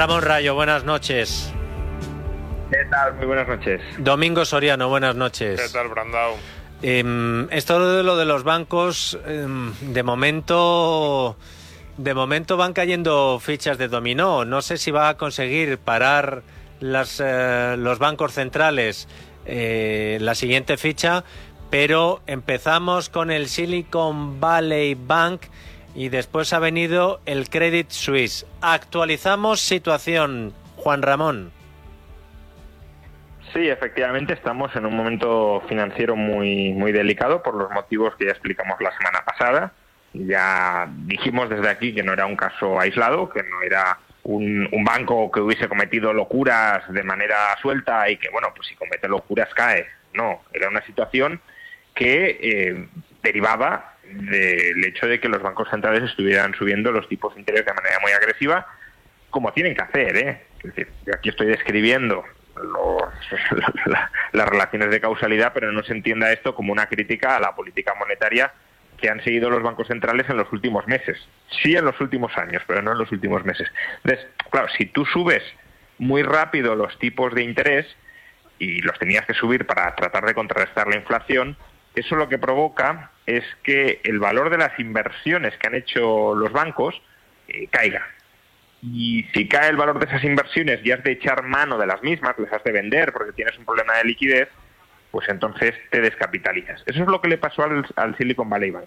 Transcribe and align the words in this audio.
Ramón 0.00 0.22
Rayo, 0.22 0.54
buenas 0.54 0.84
noches. 0.84 1.52
¿Qué 2.70 2.86
tal? 2.90 3.16
Muy 3.16 3.26
buenas 3.26 3.46
noches. 3.46 3.82
Domingo 3.98 4.46
Soriano, 4.46 4.88
buenas 4.88 5.14
noches. 5.14 5.60
¿Qué 5.60 5.68
tal, 5.68 5.88
Brandao? 5.88 6.38
Eh, 6.80 7.46
esto 7.50 7.96
de 7.98 8.02
lo 8.02 8.16
de 8.16 8.24
los 8.24 8.42
bancos, 8.42 9.18
eh, 9.26 9.46
de 9.82 10.02
momento, 10.02 11.36
de 11.98 12.14
momento 12.14 12.56
van 12.56 12.72
cayendo 12.72 13.38
fichas 13.40 13.76
de 13.76 13.88
dominó. 13.88 14.46
No 14.46 14.62
sé 14.62 14.78
si 14.78 14.90
va 14.90 15.10
a 15.10 15.18
conseguir 15.18 15.76
parar 15.76 16.44
las, 16.80 17.20
eh, 17.22 17.74
los 17.76 17.98
bancos 17.98 18.32
centrales 18.32 19.06
eh, 19.44 20.16
la 20.22 20.34
siguiente 20.34 20.78
ficha, 20.78 21.24
pero 21.68 22.22
empezamos 22.26 23.10
con 23.10 23.30
el 23.30 23.48
Silicon 23.48 24.40
Valley 24.40 24.94
Bank 24.94 25.42
y 25.94 26.08
después 26.08 26.52
ha 26.52 26.58
venido 26.58 27.20
el 27.26 27.48
Credit 27.48 27.90
Suisse. 27.90 28.46
Actualizamos 28.60 29.60
situación, 29.60 30.52
Juan 30.76 31.02
Ramón. 31.02 31.52
Sí, 33.52 33.68
efectivamente 33.68 34.32
estamos 34.32 34.74
en 34.76 34.86
un 34.86 34.96
momento 34.96 35.62
financiero 35.68 36.14
muy, 36.14 36.72
muy 36.72 36.92
delicado 36.92 37.42
por 37.42 37.56
los 37.56 37.70
motivos 37.70 38.14
que 38.16 38.26
ya 38.26 38.30
explicamos 38.30 38.80
la 38.80 38.96
semana 38.96 39.24
pasada. 39.24 39.72
Ya 40.12 40.88
dijimos 41.06 41.48
desde 41.50 41.68
aquí 41.68 41.94
que 41.94 42.02
no 42.02 42.12
era 42.12 42.26
un 42.26 42.36
caso 42.36 42.78
aislado, 42.78 43.28
que 43.28 43.42
no 43.42 43.62
era 43.62 43.98
un, 44.22 44.68
un, 44.70 44.84
banco 44.84 45.30
que 45.30 45.40
hubiese 45.40 45.68
cometido 45.68 46.12
locuras 46.12 46.82
de 46.92 47.02
manera 47.02 47.56
suelta 47.60 48.08
y 48.08 48.16
que, 48.18 48.28
bueno, 48.28 48.48
pues 48.54 48.68
si 48.68 48.76
comete 48.76 49.08
locuras 49.08 49.52
cae. 49.54 49.86
No, 50.14 50.42
era 50.52 50.68
una 50.68 50.84
situación 50.84 51.40
que 51.94 52.38
eh, 52.40 52.88
derivaba 53.22 53.94
del 54.12 54.84
hecho 54.84 55.06
de 55.06 55.20
que 55.20 55.28
los 55.28 55.42
bancos 55.42 55.68
centrales 55.70 56.02
estuvieran 56.02 56.54
subiendo 56.54 56.92
los 56.92 57.08
tipos 57.08 57.34
de 57.34 57.40
interés 57.40 57.64
de 57.64 57.74
manera 57.74 57.98
muy 58.00 58.12
agresiva, 58.12 58.66
como 59.30 59.52
tienen 59.52 59.74
que 59.74 59.82
hacer. 59.82 60.16
¿eh? 60.16 60.42
Es 60.58 60.74
decir, 60.74 60.88
yo 61.06 61.14
aquí 61.14 61.28
estoy 61.30 61.46
describiendo 61.46 62.24
los, 62.56 63.02
la, 63.86 64.10
las 64.32 64.48
relaciones 64.48 64.90
de 64.90 65.00
causalidad, 65.00 65.52
pero 65.52 65.72
no 65.72 65.82
se 65.82 65.92
entienda 65.92 66.32
esto 66.32 66.54
como 66.54 66.72
una 66.72 66.86
crítica 66.86 67.36
a 67.36 67.40
la 67.40 67.54
política 67.54 67.94
monetaria 67.98 68.52
que 69.00 69.08
han 69.08 69.22
seguido 69.24 69.50
los 69.50 69.62
bancos 69.62 69.88
centrales 69.88 70.28
en 70.28 70.36
los 70.36 70.52
últimos 70.52 70.86
meses. 70.86 71.16
Sí 71.62 71.74
en 71.74 71.84
los 71.84 71.98
últimos 72.00 72.36
años, 72.36 72.62
pero 72.66 72.82
no 72.82 72.92
en 72.92 72.98
los 72.98 73.10
últimos 73.10 73.44
meses. 73.44 73.68
Entonces, 74.04 74.26
claro, 74.50 74.68
si 74.76 74.86
tú 74.86 75.04
subes 75.06 75.42
muy 75.98 76.22
rápido 76.22 76.74
los 76.74 76.98
tipos 76.98 77.34
de 77.34 77.42
interés 77.42 77.86
y 78.58 78.82
los 78.82 78.98
tenías 78.98 79.24
que 79.24 79.34
subir 79.34 79.66
para 79.66 79.94
tratar 79.94 80.26
de 80.26 80.34
contrarrestar 80.34 80.86
la 80.88 80.96
inflación, 80.96 81.56
eso 82.00 82.16
lo 82.16 82.28
que 82.28 82.38
provoca 82.38 83.10
es 83.26 83.44
que 83.62 84.00
el 84.04 84.18
valor 84.18 84.50
de 84.50 84.58
las 84.58 84.78
inversiones 84.78 85.56
que 85.56 85.66
han 85.68 85.74
hecho 85.74 86.34
los 86.34 86.52
bancos 86.52 87.00
eh, 87.48 87.68
caiga. 87.70 88.06
Y 88.82 89.26
si 89.34 89.46
cae 89.46 89.70
el 89.70 89.76
valor 89.76 89.98
de 89.98 90.06
esas 90.06 90.24
inversiones 90.24 90.80
y 90.84 90.90
has 90.90 91.02
de 91.04 91.12
echar 91.12 91.42
mano 91.42 91.78
de 91.78 91.86
las 91.86 92.02
mismas, 92.02 92.38
les 92.38 92.52
has 92.52 92.64
de 92.64 92.72
vender 92.72 93.12
porque 93.12 93.32
tienes 93.32 93.56
un 93.58 93.64
problema 93.64 93.96
de 93.98 94.04
liquidez, 94.04 94.48
pues 95.10 95.28
entonces 95.28 95.74
te 95.90 96.00
descapitalizas. 96.00 96.82
Eso 96.86 97.02
es 97.02 97.08
lo 97.08 97.20
que 97.20 97.28
le 97.28 97.38
pasó 97.38 97.62
al, 97.62 97.84
al 97.96 98.16
Silicon 98.16 98.48
Valley 98.48 98.70
Bank. 98.70 98.86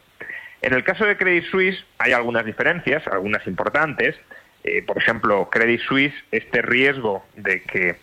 En 0.62 0.74
el 0.74 0.84
caso 0.84 1.06
de 1.06 1.18
Credit 1.18 1.46
Suisse 1.46 1.86
hay 2.00 2.14
algunas 2.14 2.46
diferencias, 2.46 3.06
algunas 3.08 3.46
importantes. 3.48 4.16
Eh, 4.64 4.82
por 4.82 4.98
ejemplo, 4.98 5.50
Credit 5.52 5.82
Suisse, 5.82 6.14
este 6.32 6.62
riesgo 6.62 7.26
de 7.36 7.62
que 7.64 7.98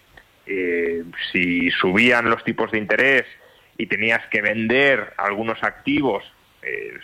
eh, 0.47 1.05
si 1.33 1.71
subían 1.71 2.29
los 2.29 2.45
tipos 2.45 2.71
de 2.71 2.79
interés 2.79 3.25
y 3.81 3.87
tenías 3.87 4.21
que 4.27 4.43
vender 4.43 5.15
algunos 5.17 5.63
activos, 5.63 6.23
eh, 6.63 6.99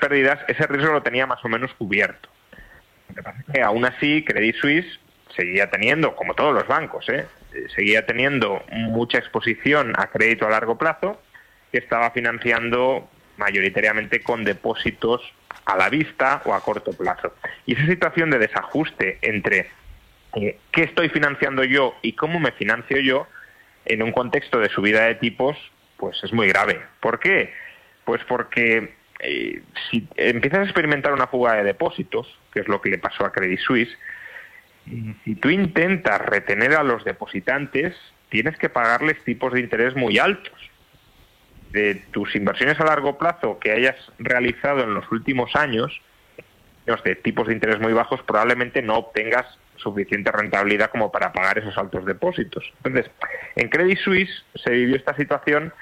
pérdidas, 0.00 0.40
ese 0.48 0.66
riesgo 0.66 0.92
lo 0.92 1.02
tenía 1.02 1.24
más 1.24 1.44
o 1.44 1.48
menos 1.48 1.72
cubierto. 1.74 2.28
Que 3.54 3.62
aún 3.62 3.84
así 3.84 4.24
Credit 4.24 4.56
Suisse 4.56 4.98
seguía 5.36 5.70
teniendo, 5.70 6.16
como 6.16 6.34
todos 6.34 6.52
los 6.52 6.66
bancos, 6.66 7.08
¿eh? 7.10 7.26
seguía 7.76 8.04
teniendo 8.06 8.60
mucha 8.72 9.18
exposición 9.18 9.92
a 9.96 10.08
crédito 10.08 10.46
a 10.46 10.50
largo 10.50 10.76
plazo 10.76 11.22
que 11.70 11.78
estaba 11.78 12.10
financiando 12.10 13.08
mayoritariamente 13.36 14.20
con 14.20 14.44
depósitos 14.44 15.22
a 15.64 15.76
la 15.76 15.88
vista 15.88 16.42
o 16.44 16.54
a 16.54 16.60
corto 16.60 16.92
plazo. 16.92 17.34
Y 17.66 17.74
esa 17.74 17.86
situación 17.86 18.30
de 18.30 18.38
desajuste 18.38 19.18
entre 19.22 19.70
eh, 20.34 20.58
qué 20.72 20.82
estoy 20.82 21.08
financiando 21.08 21.62
yo 21.62 21.94
y 22.02 22.14
cómo 22.14 22.40
me 22.40 22.50
financio 22.50 22.98
yo 22.98 23.28
en 23.84 24.02
un 24.02 24.10
contexto 24.10 24.58
de 24.58 24.68
subida 24.68 25.06
de 25.06 25.14
tipos, 25.14 25.56
pues 25.96 26.22
es 26.22 26.32
muy 26.32 26.48
grave. 26.48 26.80
¿Por 27.00 27.18
qué? 27.18 27.52
Pues 28.04 28.22
porque 28.24 28.94
eh, 29.20 29.62
si 29.90 30.06
empiezas 30.16 30.60
a 30.60 30.64
experimentar 30.64 31.12
una 31.12 31.26
fuga 31.26 31.54
de 31.54 31.64
depósitos, 31.64 32.38
que 32.52 32.60
es 32.60 32.68
lo 32.68 32.80
que 32.80 32.90
le 32.90 32.98
pasó 32.98 33.24
a 33.24 33.32
Credit 33.32 33.60
Suisse, 33.60 33.96
si 35.24 35.34
tú 35.34 35.50
intentas 35.50 36.20
retener 36.20 36.74
a 36.74 36.84
los 36.84 37.04
depositantes, 37.04 37.96
tienes 38.28 38.56
que 38.56 38.68
pagarles 38.68 39.22
tipos 39.24 39.52
de 39.52 39.60
interés 39.60 39.96
muy 39.96 40.18
altos. 40.18 40.54
De 41.70 41.96
tus 42.12 42.34
inversiones 42.36 42.78
a 42.78 42.84
largo 42.84 43.18
plazo 43.18 43.58
que 43.58 43.72
hayas 43.72 43.96
realizado 44.18 44.84
en 44.84 44.94
los 44.94 45.10
últimos 45.10 45.56
años, 45.56 46.00
de 47.04 47.16
tipos 47.16 47.48
de 47.48 47.54
interés 47.54 47.80
muy 47.80 47.92
bajos, 47.92 48.22
probablemente 48.22 48.80
no 48.80 48.96
obtengas 48.96 49.58
suficiente 49.76 50.30
rentabilidad 50.30 50.90
como 50.90 51.10
para 51.10 51.32
pagar 51.32 51.58
esos 51.58 51.76
altos 51.76 52.06
depósitos. 52.06 52.64
Entonces, 52.84 53.10
en 53.56 53.68
Credit 53.68 53.98
Suisse 53.98 54.44
se 54.54 54.70
vivió 54.70 54.96
esta 54.96 55.16
situación 55.16 55.72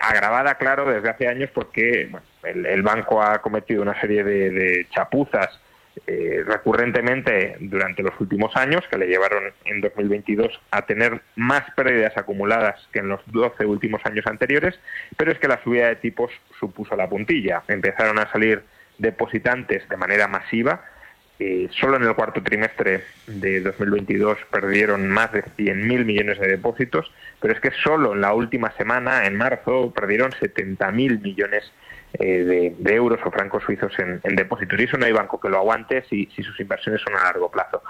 agravada, 0.00 0.56
claro, 0.56 0.90
desde 0.90 1.08
hace 1.08 1.28
años 1.28 1.50
porque 1.54 2.10
el, 2.44 2.82
banco 2.82 3.22
ha 3.22 3.40
cometido 3.40 3.82
una 3.82 3.98
serie 4.00 4.24
de, 4.24 4.50
de 4.50 4.86
chapuzas 4.90 5.60
eh, 6.06 6.42
recurrentemente 6.46 7.56
durante 7.60 8.02
los 8.02 8.18
últimos 8.20 8.56
años, 8.56 8.82
que 8.90 8.96
le 8.96 9.06
llevaron 9.06 9.52
en 9.64 9.80
2022 9.80 10.60
a 10.70 10.82
tener 10.82 11.20
más 11.36 11.62
pérdidas 11.76 12.16
acumuladas 12.16 12.88
que 12.92 13.00
en 13.00 13.08
los 13.08 13.20
12 13.26 13.66
últimos 13.66 14.00
años 14.04 14.24
anteriores, 14.26 14.78
pero 15.16 15.32
es 15.32 15.38
que 15.38 15.48
la 15.48 15.62
subida 15.62 15.88
de 15.88 15.96
tipos 15.96 16.30
supuso 16.58 16.96
la 16.96 17.08
puntilla. 17.08 17.62
Empezaron 17.68 18.18
a 18.18 18.30
salir 18.30 18.62
depositantes 18.98 19.88
de 19.88 19.96
manera 19.96 20.26
masiva. 20.26 20.84
Eh, 21.42 21.70
solo 21.70 21.96
en 21.96 22.02
el 22.02 22.14
cuarto 22.14 22.42
trimestre 22.42 23.02
de 23.26 23.62
2022 23.62 24.36
perdieron 24.50 25.08
más 25.08 25.32
de 25.32 25.42
100.000 25.42 26.04
millones 26.04 26.38
de 26.38 26.48
depósitos, 26.48 27.10
pero 27.40 27.54
es 27.54 27.60
que 27.60 27.70
solo 27.82 28.12
en 28.12 28.20
la 28.20 28.34
última 28.34 28.70
semana, 28.72 29.24
en 29.24 29.36
marzo, 29.36 29.90
perdieron 29.90 30.32
70.000 30.32 31.22
millones 31.22 31.72
eh, 32.12 32.74
de, 32.76 32.94
euros 32.94 33.20
o 33.24 33.30
francos 33.30 33.62
suizos 33.64 33.90
en, 33.98 34.20
depósitos. 34.36 34.78
Y 34.78 34.82
eso 34.84 34.98
no 34.98 35.06
hay 35.06 35.12
banco 35.12 35.40
que 35.40 35.48
lo 35.48 35.56
aguante 35.56 36.04
si, 36.10 36.26
sus 36.26 36.60
inversiones 36.60 37.00
son 37.00 37.16
a 37.16 37.24
largo 37.24 37.50
plazo. 37.50 37.82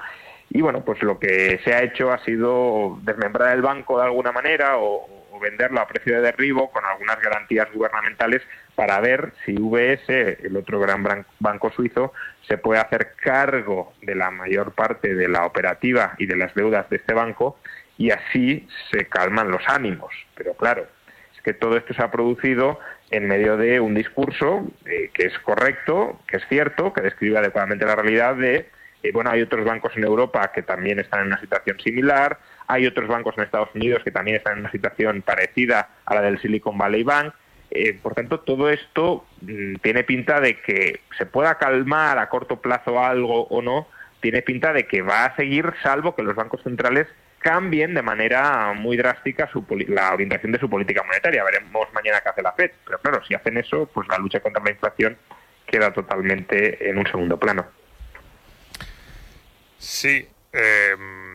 Y 0.51 0.61
bueno, 0.61 0.85
pues 0.85 1.03
lo 1.03 1.19
que 1.19 1.59
se 1.65 1.75
ha 1.75 1.83
hecho 1.83 2.13
ha 2.13 2.25
sido 2.25 3.01
desmembrar 3.03 3.57
el 3.57 3.63
banco 3.63 3.99
de 3.99 4.05
alguna 4.05 4.31
manera 4.31 4.77
o 4.77 5.20
venderlo 5.41 5.81
a 5.81 5.89
precio 5.89 6.15
de 6.15 6.21
derribo 6.21 6.71
con 6.71 6.85
algunas 6.85 7.21
garantías 7.21 7.69
gubernamentales 7.73 8.43
para 8.75 9.01
ver 9.01 9.33
si 9.45 9.55
VS, 9.55 10.39
el 10.45 10.57
otro 10.57 10.79
gran 10.81 11.27
banco 11.39 11.71
suizo, 11.73 12.13
se 12.47 12.59
puede 12.59 12.81
hacer 12.81 13.15
cargo 13.17 13.93
de 14.03 14.15
la 14.15 14.31
mayor 14.31 14.73
parte 14.73 15.15
de 15.15 15.29
la 15.29 15.45
operativa 15.45 16.15
y 16.19 16.27
de 16.27 16.37
las 16.37 16.55
deudas 16.55 16.89
de 16.91 16.97
este 16.97 17.15
banco 17.15 17.59
y 17.99 18.11
así 18.11 18.67
se 18.91 19.07
calman 19.07 19.51
los 19.51 19.63
ánimos. 19.69 20.13
Pero 20.35 20.55
claro, 20.55 20.87
es 21.35 21.43
que 21.43 21.53
todo 21.53 21.77
esto 21.77 21.93
se 21.93 22.03
ha 22.03 22.11
producido 22.11 22.79
en 23.11 23.29
medio 23.29 23.57
de 23.57 23.81
un 23.81 23.95
discurso 23.95 24.67
eh, 24.87 25.11
que 25.13 25.27
es 25.27 25.39
correcto, 25.41 26.21
que 26.27 26.39
es 26.39 26.43
cierto, 26.49 26.93
que 26.93 27.03
describe 27.03 27.39
adecuadamente 27.39 27.85
la 27.85 27.97
realidad 27.97 28.37
de, 28.37 28.71
eh, 29.03 29.13
bueno, 29.13 29.31
hay 29.31 29.43
otros 29.43 29.65
bancos 29.65 29.93
en 29.97 30.05
Europa 30.05 30.51
que 30.55 30.63
también 30.63 30.99
están 30.99 31.21
en 31.21 31.27
una 31.27 31.41
situación 31.41 31.79
similar, 31.81 32.39
hay 32.71 32.87
otros 32.87 33.09
bancos 33.09 33.37
en 33.37 33.45
Estados 33.45 33.71
Unidos 33.75 34.03
que 34.05 34.11
también 34.11 34.37
están 34.37 34.55
en 34.55 34.61
una 34.61 34.71
situación 34.71 35.23
parecida 35.23 35.89
a 36.05 36.15
la 36.15 36.23
del 36.23 36.41
Silicon 36.41 36.79
Valley 36.79 37.03
Bank. 37.03 37.35
Eh, 37.71 37.99
por 38.01 38.15
tanto, 38.15 38.41
todo 38.41 38.71
esto 38.71 39.25
mmm, 39.43 39.77
tiene 39.77 40.05
pinta 40.05 40.41
de 40.41 40.61
que 40.61 41.01
se 41.19 41.27
pueda 41.27 41.57
calmar 41.57 42.19
a 42.19 42.29
corto 42.29 42.61
plazo 42.61 43.03
algo 43.03 43.47
o 43.49 43.63
no, 43.63 43.89
tiene 44.21 44.43
pinta 44.43 44.73
de 44.73 44.87
que 44.87 45.03
va 45.03 45.25
a 45.25 45.37
seguir, 45.37 45.73
salvo 45.83 46.15
que 46.15 46.23
los 46.23 46.35
bancos 46.35 46.63
centrales 46.63 47.07
cambien 47.41 47.95
de 47.95 48.03
manera 48.03 48.73
muy 48.75 48.97
drástica 48.97 49.49
la 49.89 50.13
orientación 50.13 50.53
de 50.53 50.59
su 50.59 50.69
política 50.69 51.03
monetaria. 51.03 51.43
Veremos 51.43 51.89
mañana 51.93 52.21
qué 52.21 52.29
hace 52.29 52.43
la 52.43 52.53
FED. 52.53 52.71
Pero 52.85 52.99
claro, 53.01 53.25
si 53.25 53.35
hacen 53.35 53.57
eso, 53.57 53.87
pues 53.93 54.07
la 54.09 54.19
lucha 54.19 54.41
contra 54.41 54.63
la 54.63 54.71
inflación 54.71 55.17
queda 55.67 55.93
totalmente 55.93 56.89
en 56.89 56.99
un 56.99 57.07
segundo 57.07 57.39
plano. 57.39 57.67
Sí. 59.79 60.29
Em, 60.53 61.30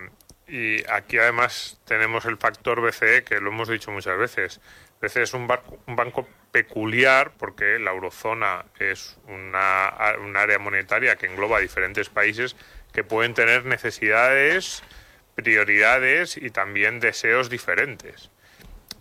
y 0.48 0.88
aquí 0.90 1.18
además 1.18 1.80
tenemos 1.84 2.24
el 2.24 2.36
factor 2.36 2.80
BCE, 2.80 3.24
que 3.24 3.40
lo 3.40 3.50
hemos 3.50 3.68
dicho 3.68 3.90
muchas 3.90 4.18
veces. 4.18 4.60
BCE 5.00 5.22
es 5.22 5.34
un, 5.34 5.48
un 5.86 5.96
banco 5.96 6.28
peculiar 6.52 7.32
porque 7.36 7.78
la 7.78 7.90
eurozona 7.90 8.64
es 8.78 9.18
una, 9.26 9.92
un 10.22 10.36
área 10.36 10.58
monetaria 10.58 11.16
que 11.16 11.26
engloba 11.26 11.60
diferentes 11.60 12.08
países 12.08 12.56
que 12.92 13.04
pueden 13.04 13.34
tener 13.34 13.66
necesidades 13.66 14.82
prioridades 15.36 16.36
y 16.36 16.50
también 16.50 16.98
deseos 16.98 17.50
diferentes. 17.50 18.30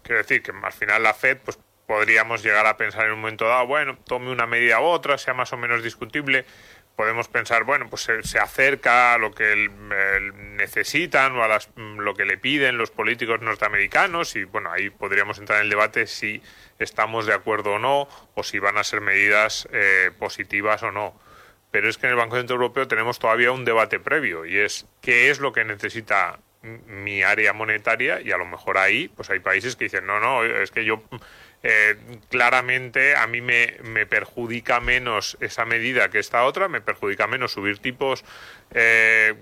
Quiero 0.03 0.17
decir 0.17 0.43
que 0.43 0.51
al 0.51 0.73
final 0.73 1.01
la 1.01 1.13
Fed, 1.13 1.37
pues 1.43 1.57
podríamos 1.87 2.43
llegar 2.43 2.67
a 2.67 2.77
pensar 2.77 3.05
en 3.05 3.13
un 3.13 3.21
momento 3.21 3.47
dado, 3.47 3.65
bueno, 3.65 3.97
tome 4.05 4.31
una 4.31 4.45
medida 4.45 4.81
u 4.81 4.83
otra, 4.83 5.17
sea 5.17 5.33
más 5.33 5.53
o 5.53 5.57
menos 5.57 5.81
discutible. 5.81 6.45
Podemos 6.95 7.27
pensar, 7.27 7.65
bueno, 7.65 7.89
pues 7.89 8.09
se, 8.21 8.39
acerca 8.39 9.13
a 9.13 9.17
lo 9.17 9.33
que 9.33 9.69
necesitan 10.57 11.35
o 11.35 11.43
a 11.43 11.59
lo 11.75 12.13
que 12.13 12.25
le 12.25 12.37
piden 12.37 12.77
los 12.77 12.89
políticos 12.89 13.41
norteamericanos 13.41 14.35
y, 14.35 14.45
bueno, 14.45 14.71
ahí 14.71 14.89
podríamos 14.89 15.37
entrar 15.37 15.59
en 15.59 15.65
el 15.65 15.69
debate 15.69 16.07
si 16.07 16.41
estamos 16.79 17.25
de 17.25 17.33
acuerdo 17.33 17.73
o 17.73 17.79
no 17.79 18.07
o 18.33 18.43
si 18.43 18.59
van 18.59 18.77
a 18.77 18.83
ser 18.83 19.01
medidas 19.01 19.67
eh, 19.73 20.11
positivas 20.17 20.83
o 20.83 20.91
no. 20.91 21.19
Pero 21.71 21.89
es 21.89 21.97
que 21.97 22.05
en 22.05 22.11
el 22.11 22.17
Banco 22.17 22.37
Central 22.37 22.61
Europeo 22.61 22.87
tenemos 22.87 23.19
todavía 23.19 23.51
un 23.51 23.65
debate 23.65 23.99
previo 23.99 24.45
y 24.45 24.57
es 24.57 24.87
qué 25.01 25.29
es 25.29 25.39
lo 25.39 25.51
que 25.51 25.65
necesita 25.65 26.39
mi 26.65 27.21
área 27.21 27.53
monetaria 27.53 28.21
y 28.21 28.31
a 28.31 28.37
lo 28.37 28.45
mejor 28.45 28.77
ahí 28.77 29.07
pues 29.09 29.29
hay 29.29 29.39
países 29.39 29.75
que 29.75 29.85
dicen 29.85 30.05
no 30.05 30.19
no 30.19 30.43
es 30.43 30.71
que 30.71 30.83
yo 30.83 31.03
eh, 31.63 31.95
claramente 32.29 33.15
a 33.15 33.25
mí 33.27 33.41
me, 33.41 33.77
me, 33.83 34.05
perjudica 34.05 34.79
menos 34.79 35.37
esa 35.39 35.65
medida 35.65 36.09
que 36.09 36.19
esta 36.19 36.43
otra 36.43 36.67
me 36.67 36.81
perjudica 36.81 37.25
menos 37.27 37.53
subir 37.53 37.79
tipos 37.79 38.23
eh, 38.71 39.33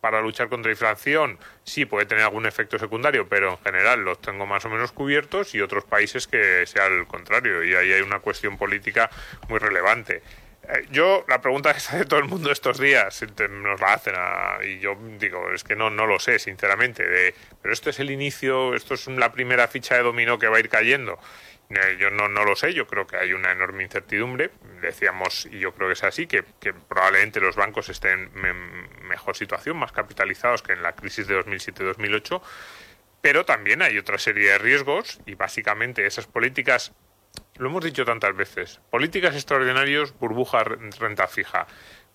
para 0.00 0.20
luchar 0.20 0.48
contra 0.48 0.68
la 0.68 0.74
inflación. 0.74 1.38
Sí 1.64 1.86
puede 1.86 2.06
tener 2.06 2.24
algún 2.24 2.46
efecto 2.46 2.78
secundario 2.78 3.28
pero 3.28 3.50
en 3.50 3.58
general 3.58 4.04
los 4.04 4.20
tengo 4.20 4.46
más 4.46 4.64
o 4.64 4.70
menos 4.70 4.92
cubiertos 4.92 5.54
y 5.54 5.60
otros 5.60 5.84
países 5.84 6.26
que 6.26 6.66
sea 6.66 6.86
el 6.86 7.06
contrario. 7.06 7.64
Y 7.64 7.74
ahí 7.74 7.92
hay 7.92 8.02
una 8.02 8.20
cuestión 8.20 8.56
política 8.56 9.10
muy 9.48 9.58
relevante 9.58 10.22
yo, 10.90 11.24
la 11.28 11.40
pregunta 11.40 11.72
que 11.72 11.78
hace 11.78 12.04
todo 12.04 12.20
el 12.20 12.26
mundo 12.26 12.50
estos 12.50 12.78
días, 12.78 13.24
nos 13.50 13.80
la 13.80 13.94
hacen 13.94 14.14
y 14.66 14.78
yo 14.78 14.96
digo, 15.18 15.52
es 15.52 15.64
que 15.64 15.76
no, 15.76 15.90
no 15.90 16.06
lo 16.06 16.18
sé, 16.18 16.38
sinceramente, 16.38 17.06
de, 17.06 17.34
pero 17.62 17.72
esto 17.72 17.90
es 17.90 18.00
el 18.00 18.10
inicio, 18.10 18.74
esto 18.74 18.94
es 18.94 19.06
la 19.08 19.32
primera 19.32 19.68
ficha 19.68 19.96
de 19.96 20.02
dominó 20.02 20.38
que 20.38 20.48
va 20.48 20.56
a 20.56 20.60
ir 20.60 20.68
cayendo. 20.68 21.18
Eh, 21.70 21.96
yo 21.98 22.10
no, 22.10 22.28
no 22.28 22.44
lo 22.44 22.56
sé, 22.56 22.74
yo 22.74 22.86
creo 22.86 23.06
que 23.06 23.16
hay 23.16 23.32
una 23.32 23.52
enorme 23.52 23.82
incertidumbre. 23.82 24.50
Decíamos, 24.82 25.46
y 25.46 25.58
yo 25.58 25.72
creo 25.74 25.88
que 25.88 25.94
es 25.94 26.04
así, 26.04 26.26
que, 26.26 26.44
que 26.60 26.74
probablemente 26.74 27.40
los 27.40 27.56
bancos 27.56 27.88
estén 27.88 28.30
en 28.44 29.06
mejor 29.08 29.36
situación, 29.36 29.76
más 29.76 29.92
capitalizados 29.92 30.62
que 30.62 30.72
en 30.72 30.82
la 30.82 30.94
crisis 30.94 31.26
de 31.26 31.38
2007-2008, 31.42 32.42
pero 33.20 33.44
también 33.44 33.80
hay 33.80 33.96
otra 33.98 34.18
serie 34.18 34.50
de 34.50 34.58
riesgos 34.58 35.20
y 35.24 35.34
básicamente 35.34 36.04
esas 36.06 36.26
políticas 36.26 36.92
lo 37.56 37.68
hemos 37.68 37.84
dicho 37.84 38.04
tantas 38.04 38.34
veces, 38.34 38.80
políticas 38.90 39.34
extraordinarias, 39.34 40.12
burbuja, 40.18 40.64
renta 40.64 41.26
fija. 41.26 41.66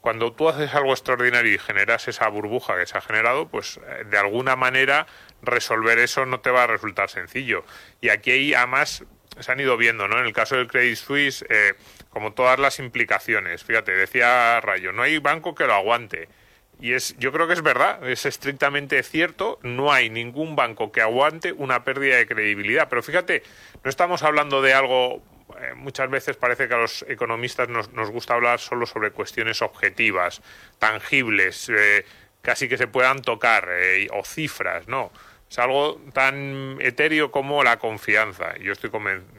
Cuando 0.01 0.31
tú 0.31 0.47
haces 0.47 0.73
algo 0.73 0.91
extraordinario 0.91 1.53
y 1.53 1.57
generas 1.57 2.07
esa 2.07 2.27
burbuja 2.29 2.77
que 2.77 2.85
se 2.85 2.97
ha 2.97 3.01
generado, 3.01 3.49
pues 3.49 3.79
eh, 3.85 4.05
de 4.09 4.17
alguna 4.17 4.55
manera 4.55 5.07
resolver 5.41 5.99
eso 5.99 6.25
no 6.25 6.39
te 6.39 6.51
va 6.51 6.63
a 6.63 6.67
resultar 6.67 7.09
sencillo. 7.09 7.65
Y 7.99 8.09
aquí 8.09 8.53
además 8.53 9.03
se 9.39 9.51
han 9.51 9.59
ido 9.59 9.75
viendo, 9.77 10.07
¿no? 10.07 10.19
En 10.19 10.25
el 10.25 10.33
caso 10.33 10.55
del 10.55 10.67
Credit 10.67 10.95
Suisse, 10.95 11.45
eh, 11.49 11.73
como 12.09 12.33
todas 12.33 12.59
las 12.59 12.79
implicaciones. 12.79 13.63
Fíjate, 13.63 13.91
decía 13.91 14.59
Rayo, 14.61 14.91
no 14.93 15.03
hay 15.03 15.17
banco 15.19 15.53
que 15.53 15.65
lo 15.65 15.73
aguante. 15.73 16.29
Y 16.79 16.93
es, 16.93 17.15
yo 17.17 17.31
creo 17.31 17.47
que 17.47 17.53
es 17.53 17.61
verdad, 17.61 18.07
es 18.07 18.25
estrictamente 18.25 19.01
cierto, 19.03 19.59
no 19.63 19.91
hay 19.91 20.09
ningún 20.09 20.55
banco 20.55 20.91
que 20.91 21.01
aguante 21.01 21.51
una 21.51 21.83
pérdida 21.83 22.15
de 22.15 22.25
credibilidad. 22.25 22.87
Pero 22.89 23.03
fíjate, 23.03 23.43
no 23.83 23.89
estamos 23.89 24.23
hablando 24.23 24.61
de 24.61 24.73
algo, 24.73 25.21
eh, 25.59 25.73
muchas 25.75 26.09
veces 26.09 26.37
parece 26.37 26.67
que 26.67 26.75
a 26.75 26.77
los 26.77 27.03
economistas 27.09 27.67
nos, 27.67 27.91
nos, 27.91 28.09
gusta 28.11 28.35
hablar 28.35 28.59
solo 28.59 28.85
sobre 28.85 29.11
cuestiones 29.11 29.61
objetivas, 29.61 30.41
tangibles, 30.77 31.67
eh, 31.69 32.05
casi 32.41 32.69
que 32.69 32.77
se 32.77 32.87
puedan 32.87 33.21
tocar, 33.21 33.67
eh, 33.71 34.07
o 34.13 34.23
cifras, 34.23 34.87
no 34.87 35.11
es 35.49 35.57
algo 35.57 35.99
tan 36.13 36.77
etéreo 36.79 37.31
como 37.31 37.63
la 37.63 37.79
confianza. 37.79 38.55
Yo 38.59 38.71
estoy, 38.71 38.91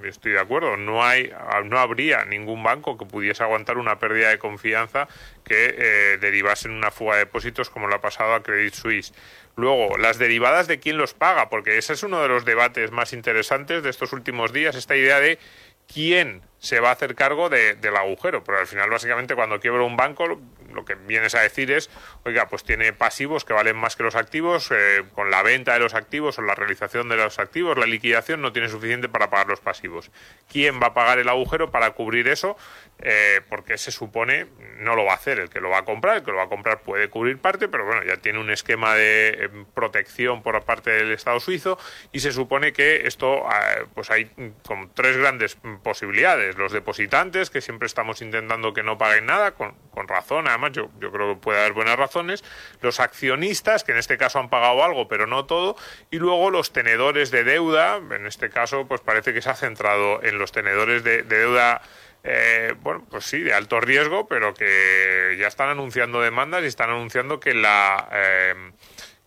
estoy 0.05 0.33
de 0.33 0.41
acuerdo, 0.41 0.77
no, 0.77 1.05
hay, 1.05 1.33
no 1.67 1.79
habría 1.79 2.25
ningún 2.25 2.65
banco 2.65 2.99
que 2.99 3.07
pudiese 3.07 3.45
aguantar 3.45 3.79
una 3.79 4.01
pérdida 4.01 4.31
de 4.31 4.39
confianza 4.39 5.07
que 5.45 5.77
eh, 5.79 6.19
derivase 6.19 6.67
en 6.67 6.75
una 6.75 6.91
fuga 6.91 7.15
de 7.15 7.21
depósitos 7.21 7.71
como 7.71 7.87
lo 7.87 7.95
ha 7.95 8.01
pasado 8.01 8.35
a 8.35 8.43
Credit 8.43 8.75
Suisse. 8.75 9.15
Luego, 9.55 9.99
las 9.99 10.19
derivadas 10.19 10.67
de 10.67 10.81
quién 10.81 10.97
los 10.97 11.15
paga, 11.15 11.49
porque 11.49 11.79
ese 11.79 11.93
es 11.93 12.03
uno 12.03 12.21
de 12.23 12.29
los 12.29 12.45
debates 12.45 12.91
más 12.91 13.13
interesantes 13.13 13.83
de 13.85 13.91
estos 13.91 14.13
últimos 14.13 14.53
días, 14.53 14.75
esta 14.75 14.97
idea 14.97 15.21
de 15.21 15.39
quién 15.87 16.43
se 16.61 16.79
va 16.79 16.91
a 16.91 16.93
hacer 16.93 17.15
cargo 17.15 17.49
del 17.49 17.97
agujero. 17.97 18.45
Pero 18.45 18.59
al 18.59 18.67
final, 18.67 18.89
básicamente, 18.89 19.35
cuando 19.35 19.59
quiebra 19.59 19.83
un 19.83 19.97
banco, 19.97 20.41
lo 20.73 20.85
que 20.85 20.95
vienes 20.95 21.35
a 21.35 21.41
decir 21.41 21.71
es, 21.71 21.91
oiga, 22.25 22.49
pues 22.49 22.65
tiene 22.65 22.93
pasivos 22.93 23.45
que 23.45 23.53
valen 23.53 23.77
más 23.77 23.97
que 23.97 24.03
los 24.03 24.15
activos, 24.15 24.71
eh, 24.71 25.05
con 25.15 25.31
la 25.31 25.43
venta 25.43 25.75
de 25.75 25.81
los 25.81 25.95
activos 25.95 26.39
o 26.39 26.43
la 26.43 26.55
realización 26.55 27.09
de 27.09 27.17
los 27.17 27.39
activos, 27.39 27.77
la 27.79 27.87
liquidación 27.87 28.41
no 28.41 28.53
tiene 28.53 28.69
suficiente 28.69 29.09
para 29.09 29.31
pagar 29.31 29.49
los 29.49 29.61
pasivos. 29.61 30.11
¿Quién 30.49 30.81
va 30.81 30.89
a 30.89 30.95
pagar 30.95 31.19
el 31.19 31.29
agujero 31.29 31.71
para 31.71 31.91
cubrir 31.93 32.29
eso? 32.29 32.57
Eh, 33.03 33.41
porque 33.49 33.79
se 33.79 33.91
supone 33.91 34.47
no 34.79 34.95
lo 34.95 35.07
va 35.07 35.13
a 35.13 35.15
hacer 35.15 35.39
el 35.39 35.49
que 35.49 35.61
lo 35.61 35.71
va 35.71 35.79
a 35.79 35.85
comprar, 35.85 36.19
el 36.19 36.23
que 36.23 36.31
lo 36.33 36.37
va 36.37 36.45
a 36.45 36.49
comprar 36.49 36.83
puede 36.83 37.09
cubrir 37.09 37.39
parte, 37.39 37.69
pero 37.69 37.87
bueno, 37.87 38.03
ya 38.05 38.19
tiene 38.19 38.39
un 38.39 38.51
esquema 38.51 38.95
de 38.95 39.29
eh, 39.29 39.49
protección 39.75 40.43
por 40.43 40.63
parte 40.65 40.91
del 40.91 41.13
Estado 41.13 41.41
suizo 41.41 41.79
y 42.13 42.21
se 42.21 42.33
supone 42.33 42.73
que 42.73 43.07
esto, 43.07 43.47
pues 43.95 44.11
hay 44.11 44.31
como 44.67 44.91
tres 44.91 45.17
grandes 45.17 45.57
posibilidades. 45.83 46.50
Los 46.57 46.73
depositantes, 46.73 47.51
que 47.51 47.61
siempre 47.61 47.87
estamos 47.87 48.23
intentando 48.23 48.73
que 48.73 48.83
no 48.83 48.99
paguen 48.99 49.27
nada, 49.27 49.53
con, 49.53 49.75
razón, 50.09 50.47
yo, 50.73 50.91
creo 51.13 51.35
que 51.35 51.41
puede 51.41 51.61
haber 51.61 51.73
buenas 51.73 51.97
razones, 51.97 52.45
los 52.81 53.01
accionistas, 53.01 53.85
que 53.85 53.93
en 53.93 53.99
este 53.99 54.19
caso 54.19 54.39
han 54.39 54.51
pagado 54.51 54.83
algo, 54.85 55.09
pero 55.09 55.27
no 55.27 55.47
todo, 55.47 55.77
y 56.11 56.19
luego 56.19 56.51
los 56.51 56.73
tenedores 56.73 57.31
de 57.31 57.45
deuda, 57.45 57.97
en 57.97 58.27
este 58.27 58.51
caso, 58.51 58.87
pues 58.87 59.01
parece 59.01 59.33
que 59.35 59.43
se 59.43 59.51
ha 59.51 59.55
centrado 59.55 60.23
en 60.23 60.39
los 60.39 60.53
tenedores 60.53 61.05
de, 61.05 61.23
deuda. 61.23 61.83
Eh, 62.23 62.75
bueno, 62.81 63.07
pues 63.11 63.25
sí, 63.25 63.41
de 63.41 63.55
alto 63.55 63.81
riesgo, 63.81 64.29
pero 64.29 64.53
que 64.53 65.37
ya 65.39 65.47
están 65.47 65.71
anunciando 65.71 66.21
demandas 66.21 66.63
y 66.65 66.67
están 66.67 66.91
anunciando 66.91 67.41
que 67.41 67.55
la 67.55 68.09
eh, 68.13 68.73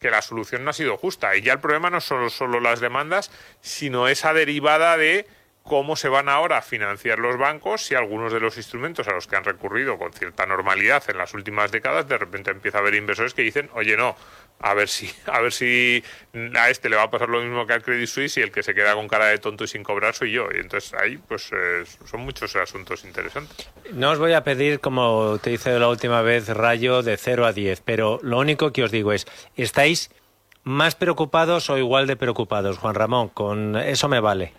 que 0.03 0.11
la 0.11 0.21
solución 0.21 0.63
no 0.63 0.69
ha 0.69 0.73
sido 0.73 0.97
justa. 0.97 1.35
Y 1.35 1.41
ya 1.41 1.53
el 1.53 1.59
problema 1.59 1.89
no 1.89 2.01
son 2.01 2.29
solo 2.29 2.59
las 2.59 2.79
demandas, 2.79 3.31
sino 3.61 4.07
esa 4.07 4.33
derivada 4.33 4.97
de 4.97 5.25
cómo 5.63 5.95
se 5.95 6.09
van 6.09 6.27
ahora 6.27 6.57
a 6.57 6.61
financiar 6.61 7.19
los 7.19 7.37
bancos 7.37 7.85
si 7.85 7.95
algunos 7.95 8.33
de 8.33 8.41
los 8.41 8.57
instrumentos 8.57 9.07
a 9.07 9.13
los 9.13 9.27
que 9.27 9.37
han 9.37 9.45
recurrido 9.45 9.97
con 9.97 10.11
cierta 10.11 10.45
normalidad 10.45 11.03
en 11.07 11.17
las 11.17 11.33
últimas 11.33 11.71
décadas 11.71 12.07
de 12.07 12.17
repente 12.17 12.51
empieza 12.51 12.77
a 12.77 12.81
haber 12.81 12.95
inversores 12.95 13.33
que 13.33 13.43
dicen 13.43 13.69
oye 13.73 13.95
no 13.95 14.15
a 14.59 14.73
ver 14.73 14.89
si 14.89 15.09
a 15.25 15.39
ver 15.39 15.53
si 15.53 16.03
a 16.55 16.69
este 16.69 16.89
le 16.89 16.97
va 16.97 17.03
a 17.03 17.09
pasar 17.09 17.29
lo 17.29 17.41
mismo 17.41 17.65
que 17.65 17.73
al 17.73 17.81
Credit 17.81 18.07
Suisse 18.07 18.37
y 18.37 18.41
el 18.41 18.51
que 18.51 18.61
se 18.61 18.75
queda 18.75 18.93
con 18.93 19.07
cara 19.07 19.27
de 19.27 19.37
tonto 19.37 19.63
y 19.63 19.67
sin 19.67 19.83
cobrar 19.83 20.13
soy 20.13 20.31
yo 20.31 20.47
y 20.53 20.59
entonces 20.59 20.93
ahí 20.95 21.17
pues 21.17 21.49
eh, 21.53 21.83
son 22.05 22.21
muchos 22.21 22.55
asuntos 22.57 23.05
interesantes. 23.05 23.69
No 23.93 24.11
os 24.11 24.19
voy 24.19 24.33
a 24.33 24.43
pedir 24.43 24.81
como 24.81 25.39
te 25.41 25.51
hice 25.51 25.79
la 25.79 25.87
última 25.87 26.21
vez 26.21 26.49
rayo 26.49 27.03
de 27.03 27.15
0 27.15 27.45
a 27.45 27.53
10 27.53 27.81
pero 27.81 28.19
lo 28.21 28.37
único 28.37 28.73
que 28.73 28.83
os 28.83 28.91
digo 28.91 29.13
es 29.13 29.27
estáis 29.55 30.11
más 30.63 30.95
preocupados 30.95 31.69
o 31.69 31.77
igual 31.77 32.05
de 32.05 32.17
preocupados 32.17 32.79
Juan 32.79 32.95
Ramón 32.95 33.29
con 33.29 33.77
eso 33.77 34.09
me 34.09 34.19
vale 34.19 34.53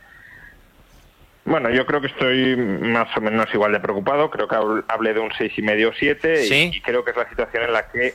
bueno, 1.44 1.70
yo 1.70 1.84
creo 1.84 2.00
que 2.00 2.06
estoy 2.06 2.56
más 2.56 3.14
o 3.16 3.20
menos 3.20 3.46
igual 3.52 3.72
de 3.72 3.80
preocupado. 3.80 4.30
Creo 4.30 4.48
que 4.48 4.56
hablé 4.88 5.12
de 5.12 5.20
un 5.20 5.30
seis 5.36 5.52
y 5.56 5.62
medio 5.62 5.92
siete 5.92 6.46
y, 6.46 6.80
creo 6.80 7.04
que 7.04 7.10
es 7.10 7.16
la 7.16 7.28
situación 7.28 7.64
en 7.64 7.72
la 7.72 7.88
que 7.88 8.14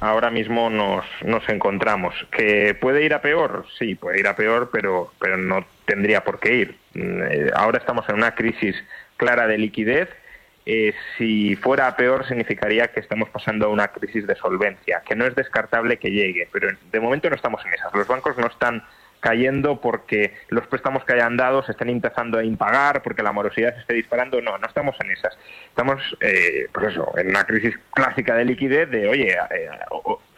ahora 0.00 0.30
mismo 0.30 0.70
nos, 0.70 1.04
nos 1.24 1.48
encontramos. 1.48 2.14
¿Que 2.30 2.74
puede 2.74 3.04
ir 3.04 3.14
a 3.14 3.22
peor? 3.22 3.66
Sí, 3.78 3.96
puede 3.96 4.20
ir 4.20 4.28
a 4.28 4.36
peor, 4.36 4.70
pero, 4.72 5.12
pero 5.18 5.36
no 5.36 5.66
tendría 5.84 6.22
por 6.22 6.38
qué 6.38 6.54
ir. 6.54 6.76
Mm, 6.94 7.22
eh, 7.22 7.50
ahora 7.54 7.78
estamos 7.78 8.08
en 8.08 8.16
una 8.16 8.34
crisis 8.34 8.76
clara 9.16 9.48
de 9.48 9.58
liquidez. 9.58 10.08
Eh, 10.64 10.94
si 11.18 11.56
fuera 11.56 11.88
a 11.88 11.96
peor 11.96 12.28
significaría 12.28 12.88
que 12.88 13.00
estamos 13.00 13.28
pasando 13.30 13.66
a 13.66 13.68
una 13.68 13.88
crisis 13.88 14.26
de 14.26 14.36
solvencia, 14.36 15.02
que 15.06 15.16
no 15.16 15.26
es 15.26 15.34
descartable 15.34 15.98
que 15.98 16.10
llegue, 16.10 16.48
pero 16.52 16.68
de 16.92 17.00
momento 17.00 17.28
no 17.28 17.34
estamos 17.34 17.64
en 17.64 17.74
esas. 17.74 17.92
Los 17.94 18.06
bancos 18.06 18.36
no 18.38 18.46
están 18.46 18.84
cayendo 19.20 19.80
porque 19.80 20.34
los 20.48 20.66
préstamos 20.66 21.04
que 21.04 21.12
hayan 21.12 21.36
dado 21.36 21.62
se 21.62 21.72
están 21.72 21.88
empezando 21.88 22.38
a 22.38 22.44
impagar, 22.44 23.02
porque 23.02 23.22
la 23.22 23.32
morosidad 23.32 23.74
se 23.74 23.80
esté 23.80 23.94
disparando. 23.94 24.40
No, 24.40 24.58
no 24.58 24.66
estamos 24.66 24.96
en 25.00 25.10
esas. 25.10 25.38
Estamos, 25.68 26.02
eh, 26.20 26.66
pues 26.72 26.88
eso, 26.88 27.12
en 27.16 27.28
una 27.28 27.44
crisis 27.44 27.78
clásica 27.92 28.34
de 28.34 28.44
liquidez 28.46 28.90
de, 28.90 29.08
oye, 29.08 29.32
eh, 29.32 29.70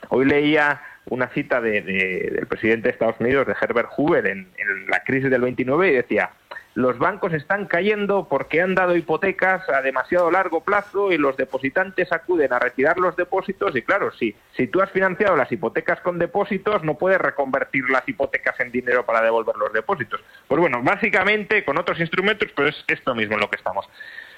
hoy 0.09 0.25
leía 0.27 0.83
una 1.07 1.29
cita 1.29 1.61
del 1.61 2.47
presidente 2.49 2.89
de 2.89 2.93
Estados 2.93 3.19
Unidos, 3.19 3.47
de 3.47 3.55
Herbert 3.61 3.89
Hoover, 3.97 4.27
en, 4.27 4.49
en 4.57 4.87
la 4.89 5.03
crisis 5.03 5.31
del 5.31 5.41
29 5.41 5.89
y 5.89 5.93
decía, 5.95 6.31
los 6.75 6.99
bancos 6.99 7.33
están 7.35 7.67
cayendo 7.67 8.29
porque 8.29 8.63
han 8.63 8.75
dado 8.75 8.97
hipotecas 8.97 9.69
a 9.69 9.83
demasiado 9.83 10.31
largo 10.31 10.63
plazo 10.63 11.13
y 11.13 11.19
los 11.19 11.37
depositantes 11.37 12.13
acuden 12.13 12.53
a 12.53 12.59
retirar 12.59 12.99
los 12.99 13.15
depósitos 13.17 13.77
y 13.77 13.83
claro, 13.83 14.11
si, 14.13 14.35
si 14.57 14.67
tú 14.69 14.81
has 14.81 14.91
financiado 14.91 15.37
las 15.37 15.53
hipotecas 15.53 16.01
con 16.01 16.19
depósitos 16.19 16.83
no 16.83 16.97
puedes 16.97 17.21
reconvertir 17.21 17.89
las 17.91 18.09
hipotecas 18.09 18.59
en 18.61 18.73
dinero 18.73 19.05
para 19.05 19.23
devolver 19.23 19.57
los 19.57 19.73
depósitos. 19.73 20.21
Pues 20.49 20.61
bueno, 20.61 20.83
básicamente 20.83 21.65
con 21.65 21.79
otros 21.79 22.01
instrumentos 22.01 22.51
pues 22.55 22.75
es 22.75 22.85
esto 22.99 23.15
mismo 23.15 23.35
en 23.35 23.41
lo 23.41 23.51
que 23.51 23.57
estamos. 23.57 23.87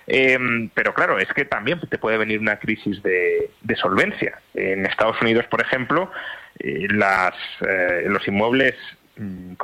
Eh, 0.06 0.38
pero 0.74 0.92
claro, 0.92 1.18
es 1.18 1.32
que 1.32 1.44
también 1.44 1.80
te 1.80 1.98
puede 1.98 2.18
venir 2.18 2.40
una 2.40 2.58
crisis 2.58 3.02
de, 3.02 3.50
solvencia. 3.76 4.40
En 4.54 4.86
Estados 4.86 5.20
Unidos, 5.22 5.46
por 5.46 5.60
ejemplo, 5.60 6.10
eh, 6.58 6.86
las, 6.90 7.34
eh, 7.66 8.04
los 8.06 8.26
inmuebles 8.28 8.74
mm, 9.16 9.54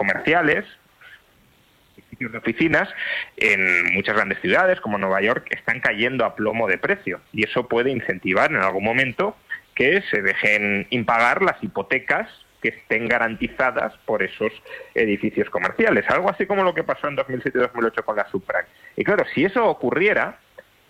de 2.28 2.38
oficinas 2.38 2.88
en 3.36 3.94
muchas 3.94 4.14
grandes 4.14 4.40
ciudades 4.40 4.80
como 4.80 4.98
Nueva 4.98 5.22
York 5.22 5.46
están 5.50 5.80
cayendo 5.80 6.24
a 6.24 6.34
plomo 6.34 6.68
de 6.68 6.76
precio 6.76 7.20
y 7.32 7.44
eso 7.44 7.66
puede 7.66 7.90
incentivar 7.90 8.50
en 8.50 8.58
algún 8.58 8.84
momento 8.84 9.36
que 9.74 10.02
se 10.10 10.20
dejen 10.20 10.86
impagar 10.90 11.42
las 11.42 11.62
hipotecas 11.62 12.28
que 12.60 12.68
estén 12.68 13.08
garantizadas 13.08 13.96
por 14.04 14.22
esos 14.22 14.52
edificios 14.94 15.48
comerciales. 15.48 16.04
Algo 16.10 16.28
así 16.28 16.44
como 16.44 16.62
lo 16.62 16.74
que 16.74 16.84
pasó 16.84 17.08
en 17.08 17.16
2007-2008 17.16 18.04
con 18.04 18.16
la 18.16 18.28
Supra. 18.28 18.66
Y 18.96 19.04
claro, 19.04 19.24
si 19.34 19.46
eso 19.46 19.66
ocurriera, 19.66 20.38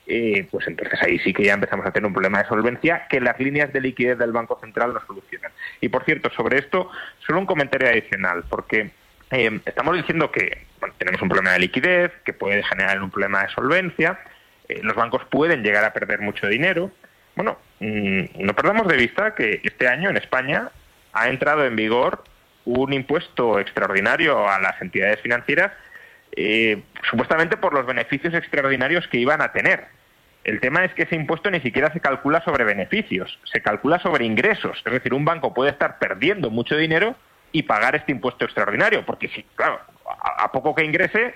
eh, 0.08 0.48
pues 0.50 0.66
entonces 0.66 1.00
ahí 1.00 1.20
sí 1.20 1.32
que 1.32 1.44
ya 1.44 1.54
empezamos 1.54 1.86
a 1.86 1.92
tener 1.92 2.08
un 2.08 2.12
problema 2.12 2.42
de 2.42 2.48
solvencia 2.48 3.06
que 3.08 3.20
las 3.20 3.38
líneas 3.38 3.72
de 3.72 3.80
liquidez 3.80 4.18
del 4.18 4.32
Banco 4.32 4.58
Central 4.60 4.92
no 4.92 5.00
solucionan. 5.06 5.52
Y 5.80 5.88
por 5.88 6.04
cierto, 6.04 6.28
sobre 6.30 6.58
esto, 6.58 6.90
solo 7.24 7.38
un 7.38 7.46
comentario 7.46 7.88
adicional, 7.88 8.42
porque 8.48 8.90
eh, 9.30 9.60
estamos 9.64 9.96
diciendo 9.96 10.30
que 10.30 10.66
tenemos 10.98 11.22
un 11.22 11.28
problema 11.28 11.52
de 11.52 11.60
liquidez, 11.60 12.12
que 12.24 12.32
puede 12.32 12.62
generar 12.62 13.02
un 13.02 13.10
problema 13.10 13.42
de 13.42 13.50
solvencia, 13.50 14.18
eh, 14.68 14.80
los 14.82 14.94
bancos 14.94 15.24
pueden 15.30 15.62
llegar 15.62 15.84
a 15.84 15.92
perder 15.92 16.20
mucho 16.20 16.46
dinero. 16.46 16.90
Bueno, 17.36 17.58
mm, 17.80 18.44
no 18.44 18.54
perdamos 18.54 18.88
de 18.88 18.96
vista 18.96 19.34
que 19.34 19.60
este 19.62 19.88
año 19.88 20.10
en 20.10 20.16
España 20.16 20.70
ha 21.12 21.28
entrado 21.28 21.64
en 21.64 21.76
vigor 21.76 22.24
un 22.64 22.92
impuesto 22.92 23.58
extraordinario 23.58 24.48
a 24.48 24.60
las 24.60 24.80
entidades 24.80 25.20
financieras, 25.20 25.72
eh, 26.36 26.82
supuestamente 27.08 27.56
por 27.56 27.74
los 27.74 27.86
beneficios 27.86 28.34
extraordinarios 28.34 29.08
que 29.08 29.18
iban 29.18 29.42
a 29.42 29.52
tener. 29.52 29.86
El 30.44 30.60
tema 30.60 30.84
es 30.84 30.94
que 30.94 31.02
ese 31.02 31.16
impuesto 31.16 31.50
ni 31.50 31.60
siquiera 31.60 31.92
se 31.92 32.00
calcula 32.00 32.42
sobre 32.42 32.64
beneficios, 32.64 33.38
se 33.44 33.60
calcula 33.60 33.98
sobre 33.98 34.24
ingresos. 34.24 34.82
Es 34.84 34.92
decir, 34.92 35.12
un 35.12 35.24
banco 35.24 35.52
puede 35.52 35.70
estar 35.70 35.98
perdiendo 35.98 36.50
mucho 36.50 36.76
dinero 36.76 37.16
y 37.52 37.62
pagar 37.62 37.96
este 37.96 38.12
impuesto 38.12 38.44
extraordinario, 38.44 39.04
porque 39.04 39.28
si, 39.28 39.42
claro, 39.54 39.80
a, 40.06 40.50
poco 40.52 40.74
que 40.74 40.84
ingrese, 40.84 41.34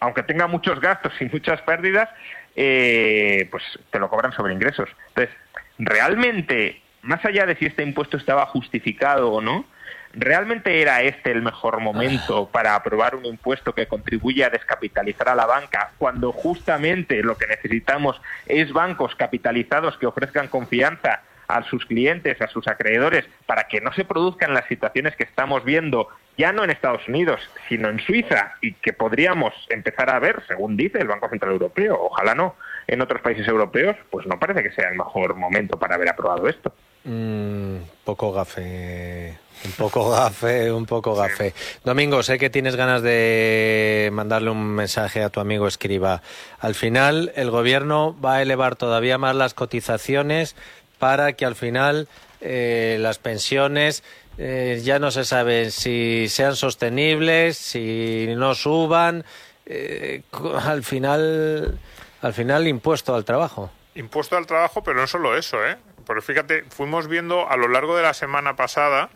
aunque 0.00 0.22
tenga 0.22 0.46
muchos 0.46 0.80
gastos 0.80 1.12
y 1.20 1.26
muchas 1.26 1.60
pérdidas, 1.62 2.08
eh, 2.54 3.48
pues 3.50 3.62
te 3.90 3.98
lo 3.98 4.08
cobran 4.08 4.32
sobre 4.32 4.54
ingresos. 4.54 4.88
Entonces, 5.08 5.34
realmente, 5.78 6.80
más 7.02 7.24
allá 7.24 7.46
de 7.46 7.56
si 7.56 7.66
este 7.66 7.82
impuesto 7.82 8.16
estaba 8.16 8.46
justificado 8.46 9.32
o 9.32 9.40
no, 9.40 9.64
¿realmente 10.12 10.80
era 10.80 11.02
este 11.02 11.32
el 11.32 11.42
mejor 11.42 11.80
momento 11.80 12.48
para 12.48 12.74
aprobar 12.74 13.14
un 13.16 13.26
impuesto 13.26 13.74
que 13.74 13.86
contribuye 13.86 14.44
a 14.44 14.50
descapitalizar 14.50 15.28
a 15.28 15.34
la 15.34 15.46
banca 15.46 15.92
cuando 15.98 16.32
justamente 16.32 17.22
lo 17.22 17.36
que 17.36 17.46
necesitamos 17.46 18.20
es 18.46 18.72
bancos 18.72 19.14
capitalizados 19.14 19.98
que 19.98 20.06
ofrezcan 20.06 20.48
confianza 20.48 21.22
a 21.48 21.62
sus 21.64 21.86
clientes, 21.86 22.40
a 22.40 22.48
sus 22.48 22.66
acreedores, 22.68 23.24
para 23.46 23.68
que 23.68 23.80
no 23.80 23.92
se 23.92 24.04
produzcan 24.04 24.54
las 24.54 24.66
situaciones 24.66 25.16
que 25.16 25.24
estamos 25.24 25.64
viendo, 25.64 26.08
ya 26.36 26.52
no 26.52 26.64
en 26.64 26.70
Estados 26.70 27.06
Unidos, 27.08 27.40
sino 27.68 27.88
en 27.88 28.00
Suiza, 28.00 28.54
y 28.60 28.72
que 28.74 28.92
podríamos 28.92 29.54
empezar 29.70 30.10
a 30.10 30.18
ver, 30.18 30.42
según 30.46 30.76
dice 30.76 30.98
el 30.98 31.08
Banco 31.08 31.28
Central 31.28 31.52
Europeo, 31.52 31.98
ojalá 32.00 32.34
no, 32.34 32.54
en 32.86 33.00
otros 33.00 33.20
países 33.20 33.46
europeos, 33.48 33.96
pues 34.10 34.26
no 34.26 34.38
parece 34.38 34.62
que 34.62 34.72
sea 34.72 34.88
el 34.90 34.96
mejor 34.96 35.34
momento 35.34 35.78
para 35.78 35.94
haber 35.94 36.08
aprobado 36.08 36.48
esto. 36.48 36.72
Un 37.04 37.82
mm, 37.82 38.04
poco 38.04 38.32
gafe, 38.32 39.38
un 39.64 39.72
poco 39.72 40.10
gafe, 40.10 40.72
un 40.72 40.86
poco 40.86 41.14
gafe. 41.14 41.54
Domingo, 41.84 42.22
sé 42.24 42.36
que 42.36 42.50
tienes 42.50 42.74
ganas 42.74 43.00
de 43.00 44.10
mandarle 44.12 44.50
un 44.50 44.74
mensaje 44.74 45.22
a 45.22 45.30
tu 45.30 45.38
amigo 45.38 45.68
escriba. 45.68 46.22
Al 46.58 46.74
final, 46.74 47.32
el 47.36 47.50
gobierno 47.50 48.16
va 48.20 48.36
a 48.36 48.42
elevar 48.42 48.74
todavía 48.74 49.18
más 49.18 49.36
las 49.36 49.54
cotizaciones 49.54 50.56
para 50.98 51.34
que 51.34 51.44
al 51.44 51.54
final 51.54 52.08
eh, 52.40 52.96
las 53.00 53.18
pensiones 53.18 54.02
eh, 54.38 54.80
ya 54.82 54.98
no 54.98 55.10
se 55.10 55.24
sabe 55.24 55.70
si 55.70 56.28
sean 56.28 56.56
sostenibles, 56.56 57.56
si 57.56 58.26
no 58.36 58.54
suban. 58.54 59.24
Eh, 59.64 60.22
al 60.62 60.84
final, 60.84 61.78
al 62.22 62.34
final 62.34 62.66
impuesto 62.68 63.14
al 63.14 63.24
trabajo. 63.24 63.70
Impuesto 63.94 64.36
al 64.36 64.46
trabajo, 64.46 64.82
pero 64.82 65.00
no 65.00 65.06
solo 65.06 65.36
eso, 65.36 65.64
¿eh? 65.66 65.76
Porque 66.04 66.22
fíjate, 66.22 66.64
fuimos 66.68 67.08
viendo 67.08 67.48
a 67.48 67.56
lo 67.56 67.68
largo 67.68 67.96
de 67.96 68.02
la 68.02 68.14
semana 68.14 68.54
pasada, 68.54 69.08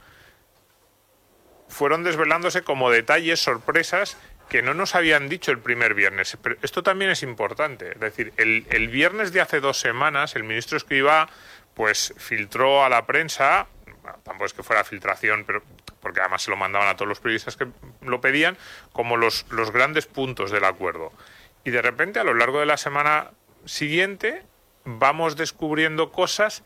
fueron 1.68 2.02
desvelándose 2.02 2.62
como 2.62 2.90
detalles, 2.90 3.40
sorpresas 3.40 4.16
que 4.48 4.62
no 4.62 4.74
nos 4.74 4.96
habían 4.96 5.28
dicho 5.28 5.52
el 5.52 5.60
primer 5.60 5.94
viernes. 5.94 6.36
Pero 6.42 6.56
esto 6.62 6.82
también 6.82 7.10
es 7.12 7.22
importante. 7.22 7.92
Es 7.92 8.00
decir, 8.00 8.32
el, 8.36 8.66
el 8.70 8.88
viernes 8.88 9.32
de 9.32 9.40
hace 9.40 9.60
dos 9.60 9.78
semanas, 9.78 10.34
el 10.34 10.42
ministro 10.42 10.76
Escriba 10.76 11.28
pues 11.80 12.12
filtró 12.18 12.84
a 12.84 12.90
la 12.90 13.06
prensa, 13.06 13.66
tampoco 14.22 14.44
es 14.44 14.52
que 14.52 14.62
fuera 14.62 14.84
filtración, 14.84 15.44
pero 15.46 15.62
porque 16.02 16.20
además 16.20 16.42
se 16.42 16.50
lo 16.50 16.56
mandaban 16.58 16.88
a 16.88 16.94
todos 16.94 17.08
los 17.08 17.20
periodistas 17.20 17.56
que 17.56 17.68
lo 18.02 18.20
pedían, 18.20 18.58
como 18.92 19.16
los, 19.16 19.46
los 19.48 19.70
grandes 19.70 20.04
puntos 20.04 20.50
del 20.50 20.64
acuerdo. 20.64 21.10
Y 21.64 21.70
de 21.70 21.80
repente, 21.80 22.20
a 22.20 22.24
lo 22.24 22.34
largo 22.34 22.60
de 22.60 22.66
la 22.66 22.76
semana 22.76 23.30
siguiente, 23.64 24.42
vamos 24.84 25.36
descubriendo 25.36 26.12
cosas 26.12 26.64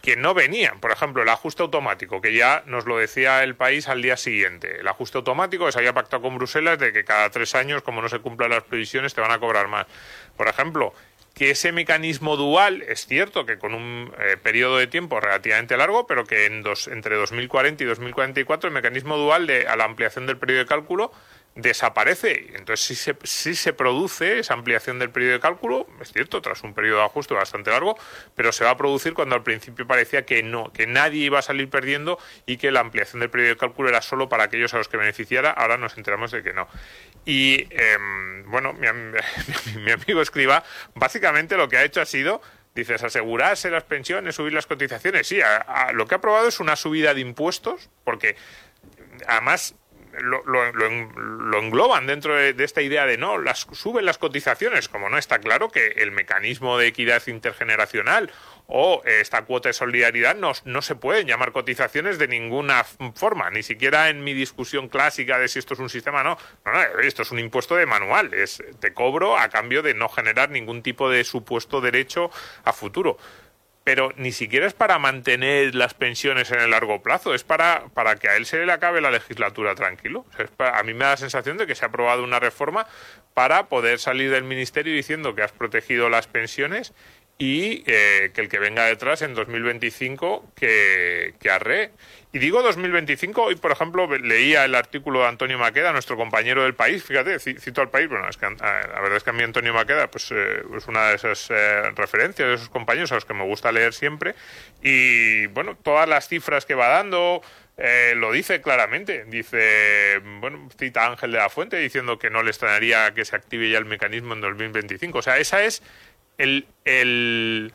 que 0.00 0.16
no 0.16 0.32
venían. 0.32 0.80
Por 0.80 0.92
ejemplo, 0.92 1.22
el 1.22 1.28
ajuste 1.28 1.62
automático, 1.62 2.22
que 2.22 2.32
ya 2.32 2.62
nos 2.64 2.86
lo 2.86 2.96
decía 2.96 3.44
el 3.44 3.56
país 3.56 3.86
al 3.88 4.00
día 4.00 4.16
siguiente. 4.16 4.80
El 4.80 4.88
ajuste 4.88 5.18
automático 5.18 5.66
que 5.66 5.72
se 5.72 5.78
había 5.78 5.92
pactado 5.92 6.22
con 6.22 6.36
Bruselas 6.36 6.78
de 6.78 6.90
que 6.94 7.04
cada 7.04 7.28
tres 7.28 7.54
años, 7.54 7.82
como 7.82 8.00
no 8.00 8.08
se 8.08 8.20
cumplan 8.20 8.48
las 8.48 8.64
previsiones, 8.64 9.12
te 9.12 9.20
van 9.20 9.30
a 9.30 9.38
cobrar 9.38 9.68
más. 9.68 9.86
Por 10.38 10.48
ejemplo, 10.48 10.94
que 11.34 11.50
ese 11.50 11.72
mecanismo 11.72 12.36
dual 12.36 12.82
es 12.82 13.06
cierto 13.06 13.44
que 13.44 13.58
con 13.58 13.74
un 13.74 14.12
eh, 14.18 14.36
periodo 14.36 14.78
de 14.78 14.86
tiempo 14.86 15.20
relativamente 15.20 15.76
largo, 15.76 16.06
pero 16.06 16.24
que 16.24 16.46
en 16.46 16.62
dos, 16.62 16.86
entre 16.86 17.16
2040 17.16 17.82
y 17.82 17.86
2044 17.86 18.68
el 18.68 18.74
mecanismo 18.74 19.16
dual 19.16 19.46
de 19.46 19.66
a 19.66 19.74
la 19.76 19.84
ampliación 19.84 20.26
del 20.26 20.38
periodo 20.38 20.60
de 20.60 20.66
cálculo 20.66 21.12
desaparece. 21.54 22.52
Entonces, 22.56 22.80
si 22.80 22.94
se, 22.94 23.16
si 23.22 23.54
se 23.54 23.72
produce 23.72 24.40
esa 24.40 24.54
ampliación 24.54 24.98
del 24.98 25.10
periodo 25.10 25.34
de 25.34 25.40
cálculo, 25.40 25.86
es 26.00 26.12
cierto, 26.12 26.42
tras 26.42 26.62
un 26.62 26.74
periodo 26.74 26.98
de 26.98 27.04
ajuste 27.04 27.34
bastante 27.34 27.70
largo, 27.70 27.96
pero 28.34 28.52
se 28.52 28.64
va 28.64 28.70
a 28.70 28.76
producir 28.76 29.14
cuando 29.14 29.34
al 29.34 29.42
principio 29.42 29.86
parecía 29.86 30.26
que 30.26 30.42
no, 30.42 30.72
que 30.72 30.86
nadie 30.86 31.24
iba 31.24 31.38
a 31.38 31.42
salir 31.42 31.70
perdiendo 31.70 32.18
y 32.46 32.56
que 32.56 32.70
la 32.70 32.80
ampliación 32.80 33.20
del 33.20 33.30
periodo 33.30 33.50
de 33.50 33.56
cálculo 33.56 33.88
era 33.88 34.02
solo 34.02 34.28
para 34.28 34.44
aquellos 34.44 34.74
a 34.74 34.78
los 34.78 34.88
que 34.88 34.96
beneficiara. 34.96 35.50
Ahora 35.50 35.76
nos 35.76 35.96
enteramos 35.96 36.32
de 36.32 36.42
que 36.42 36.52
no. 36.52 36.68
Y, 37.24 37.68
em, 37.70 38.50
bueno, 38.50 38.72
mi, 38.72 38.88
mi, 39.80 39.90
amigo 39.92 40.20
Escriba, 40.20 40.64
básicamente 40.94 41.56
lo 41.56 41.68
que 41.68 41.76
ha 41.76 41.84
hecho 41.84 42.00
ha 42.00 42.06
sido 42.06 42.42
Dices, 42.74 43.04
asegurarse 43.04 43.70
las 43.70 43.84
pensiones, 43.84 44.34
subir 44.34 44.52
las 44.52 44.66
cotizaciones. 44.66 45.28
Sí, 45.28 45.38
lo 45.92 46.08
que 46.08 46.16
ha 46.16 46.18
aprobado 46.18 46.48
es 46.48 46.58
una 46.58 46.74
subida 46.74 47.14
de 47.14 47.20
impuestos, 47.20 47.88
porque 48.02 48.34
además 49.28 49.76
lo, 50.20 50.42
lo, 50.44 51.58
engloban 51.58 52.06
dentro 52.06 52.34
de, 52.34 52.54
esta 52.58 52.82
idea 52.82 53.06
de 53.06 53.18
no, 53.18 53.38
las 53.38 53.66
suben 53.72 54.04
las 54.04 54.18
cotizaciones, 54.18 54.88
como 54.88 55.08
no 55.08 55.18
está 55.18 55.38
claro 55.38 55.68
que 55.68 55.86
el 55.96 56.12
mecanismo 56.12 56.78
de 56.78 56.86
equidad 56.86 57.22
intergeneracional 57.26 58.30
o 58.66 59.02
esta 59.04 59.42
cuota 59.42 59.68
de 59.68 59.72
solidaridad 59.74 60.36
no, 60.36 60.52
no 60.64 60.82
se 60.82 60.94
pueden 60.94 61.26
llamar 61.26 61.52
cotizaciones 61.52 62.18
de 62.18 62.28
ninguna 62.28 62.84
forma, 63.14 63.50
ni 63.50 63.62
siquiera 63.62 64.08
en 64.08 64.24
mi 64.24 64.32
discusión 64.32 64.88
clásica 64.88 65.38
de 65.38 65.48
si 65.48 65.58
esto 65.58 65.74
es 65.74 65.80
un 65.80 65.90
sistema 65.90 66.22
no. 66.22 66.38
No, 66.64 66.72
no, 66.72 67.00
esto 67.00 67.22
es 67.22 67.30
un 67.30 67.38
impuesto 67.38 67.76
de 67.76 67.86
manual, 67.86 68.32
es 68.32 68.62
te 68.80 68.94
cobro 68.94 69.38
a 69.38 69.48
cambio 69.48 69.82
de 69.82 69.94
no 69.94 70.08
generar 70.08 70.50
ningún 70.50 70.82
tipo 70.82 71.10
de 71.10 71.24
supuesto 71.24 71.80
derecho 71.80 72.30
a 72.64 72.72
futuro 72.72 73.18
pero 73.84 74.12
ni 74.16 74.32
siquiera 74.32 74.66
es 74.66 74.72
para 74.72 74.98
mantener 74.98 75.74
las 75.74 75.92
pensiones 75.92 76.50
en 76.50 76.60
el 76.60 76.70
largo 76.70 77.02
plazo, 77.02 77.34
es 77.34 77.44
para, 77.44 77.84
para 77.92 78.16
que 78.16 78.28
a 78.30 78.36
él 78.36 78.46
se 78.46 78.64
le 78.64 78.72
acabe 78.72 79.02
la 79.02 79.10
legislatura 79.10 79.74
tranquilo. 79.74 80.24
a 80.58 80.82
mí 80.82 80.94
me 80.94 81.04
da 81.04 81.10
la 81.10 81.16
sensación 81.18 81.58
de 81.58 81.66
que 81.66 81.74
se 81.74 81.84
ha 81.84 81.88
aprobado 81.88 82.24
una 82.24 82.40
reforma 82.40 82.86
para 83.34 83.68
poder 83.68 83.98
salir 83.98 84.30
del 84.30 84.44
ministerio 84.44 84.94
diciendo 84.94 85.34
que 85.34 85.42
has 85.42 85.52
protegido 85.52 86.08
las 86.08 86.26
pensiones 86.26 86.94
y 87.38 87.82
eh, 87.86 88.30
que 88.32 88.40
el 88.42 88.48
que 88.48 88.58
venga 88.58 88.84
detrás 88.84 89.22
en 89.22 89.34
2025 89.34 90.52
que, 90.54 91.34
que 91.40 91.50
arree. 91.50 91.90
Y 92.32 92.38
digo 92.38 92.62
2025, 92.62 93.42
hoy 93.42 93.56
por 93.56 93.70
ejemplo 93.70 94.08
leía 94.18 94.64
el 94.64 94.74
artículo 94.74 95.20
de 95.20 95.28
Antonio 95.28 95.58
Maqueda, 95.58 95.92
nuestro 95.92 96.16
compañero 96.16 96.64
del 96.64 96.74
país, 96.74 97.04
fíjate, 97.04 97.38
cito 97.38 97.80
al 97.80 97.90
país, 97.90 98.08
bueno, 98.08 98.28
es 98.28 98.36
que, 98.36 98.46
la 98.46 99.00
verdad 99.00 99.16
es 99.16 99.22
que 99.22 99.30
a 99.30 99.32
mí 99.32 99.42
Antonio 99.44 99.72
Maqueda 99.72 100.10
pues, 100.10 100.32
eh, 100.32 100.62
es 100.76 100.86
una 100.88 101.10
de 101.10 101.14
esas 101.14 101.48
eh, 101.50 101.90
referencias, 101.94 102.48
de 102.48 102.54
esos 102.54 102.68
compañeros 102.70 103.12
a 103.12 103.16
los 103.16 103.24
que 103.24 103.34
me 103.34 103.44
gusta 103.44 103.70
leer 103.70 103.94
siempre, 103.94 104.34
y 104.82 105.46
bueno, 105.46 105.76
todas 105.80 106.08
las 106.08 106.26
cifras 106.26 106.66
que 106.66 106.74
va 106.74 106.88
dando, 106.88 107.40
eh, 107.76 108.14
lo 108.16 108.30
dice 108.30 108.60
claramente. 108.60 109.24
Dice, 109.24 110.20
bueno, 110.40 110.68
cita 110.78 111.06
Ángel 111.06 111.32
de 111.32 111.38
la 111.38 111.48
Fuente 111.48 111.76
diciendo 111.76 112.18
que 112.18 112.30
no 112.30 112.42
le 112.42 112.50
extrañaría 112.50 113.12
que 113.14 113.24
se 113.24 113.34
active 113.34 113.68
ya 113.68 113.78
el 113.78 113.84
mecanismo 113.84 114.34
en 114.34 114.40
2025. 114.40 115.18
O 115.18 115.22
sea, 115.22 115.38
esa 115.38 115.64
es 115.64 115.82
el, 116.38 116.66
el, 116.84 117.72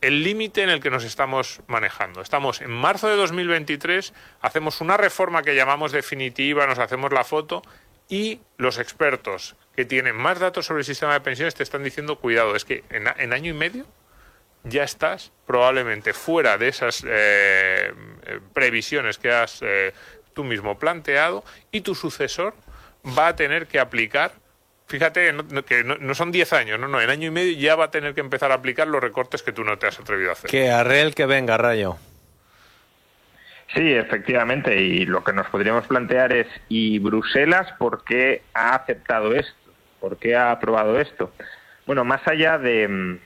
límite 0.00 0.62
en 0.62 0.70
el 0.70 0.80
que 0.80 0.90
nos 0.90 1.04
estamos 1.04 1.60
manejando. 1.66 2.20
Estamos 2.20 2.60
en 2.60 2.70
marzo 2.70 3.08
de 3.08 3.16
2023, 3.16 4.12
hacemos 4.40 4.80
una 4.80 4.96
reforma 4.96 5.42
que 5.42 5.54
llamamos 5.54 5.92
definitiva, 5.92 6.66
nos 6.66 6.78
hacemos 6.78 7.12
la 7.12 7.24
foto 7.24 7.62
y 8.08 8.40
los 8.58 8.78
expertos 8.78 9.56
que 9.74 9.84
tienen 9.84 10.16
más 10.16 10.38
datos 10.38 10.66
sobre 10.66 10.80
el 10.80 10.84
sistema 10.84 11.14
de 11.14 11.20
pensiones 11.20 11.54
te 11.54 11.62
están 11.62 11.82
diciendo, 11.82 12.18
cuidado, 12.18 12.54
es 12.54 12.64
que 12.64 12.84
en, 12.90 13.06
en 13.16 13.32
año 13.32 13.50
y 13.50 13.54
medio 13.54 13.86
ya 14.64 14.82
estás 14.82 15.32
probablemente 15.46 16.12
fuera 16.12 16.58
de 16.58 16.68
esas 16.68 17.04
eh, 17.06 17.92
previsiones 18.52 19.18
que 19.18 19.30
has 19.30 19.60
eh, 19.62 19.92
tú 20.32 20.42
mismo 20.42 20.78
planteado 20.78 21.44
y 21.70 21.82
tu 21.82 21.94
sucesor 21.94 22.54
va 23.06 23.28
a 23.28 23.36
tener 23.36 23.66
que 23.66 23.78
aplicar, 23.78 24.32
fíjate 24.94 25.34
que 25.66 25.82
no, 25.82 26.14
son 26.14 26.30
10 26.30 26.52
años, 26.52 26.78
no, 26.78 26.86
no, 26.86 27.00
en 27.00 27.10
año 27.10 27.26
y 27.26 27.30
medio 27.32 27.58
ya 27.58 27.74
va 27.74 27.86
a 27.86 27.90
tener 27.90 28.14
que 28.14 28.20
empezar 28.20 28.52
a 28.52 28.54
aplicar 28.54 28.86
los 28.86 29.02
recortes 29.02 29.42
que 29.42 29.50
tú 29.50 29.64
no 29.64 29.76
te 29.76 29.88
has 29.88 29.98
atrevido 29.98 30.30
a 30.30 30.34
hacer. 30.34 30.48
Que 30.48 30.70
arrel 30.70 31.16
que 31.16 31.26
venga, 31.26 31.56
Rayo. 31.56 31.96
Sí, 33.74 33.92
efectivamente, 33.92 34.80
y 34.80 35.04
lo 35.04 35.24
que 35.24 35.32
nos 35.32 35.48
podríamos 35.48 35.84
plantear 35.88 36.32
es, 36.32 36.46
¿y 36.68 37.00
Bruselas 37.00 37.72
por 37.76 38.04
qué 38.04 38.42
ha 38.54 38.76
aceptado 38.76 39.34
esto? 39.34 39.72
¿Por 39.98 40.16
qué 40.16 40.36
ha 40.36 40.52
aprobado 40.52 41.00
esto? 41.00 41.32
Bueno, 41.84 42.04
más 42.04 42.20
allá 42.28 42.56
de, 42.56 42.86
mm, 42.86 43.18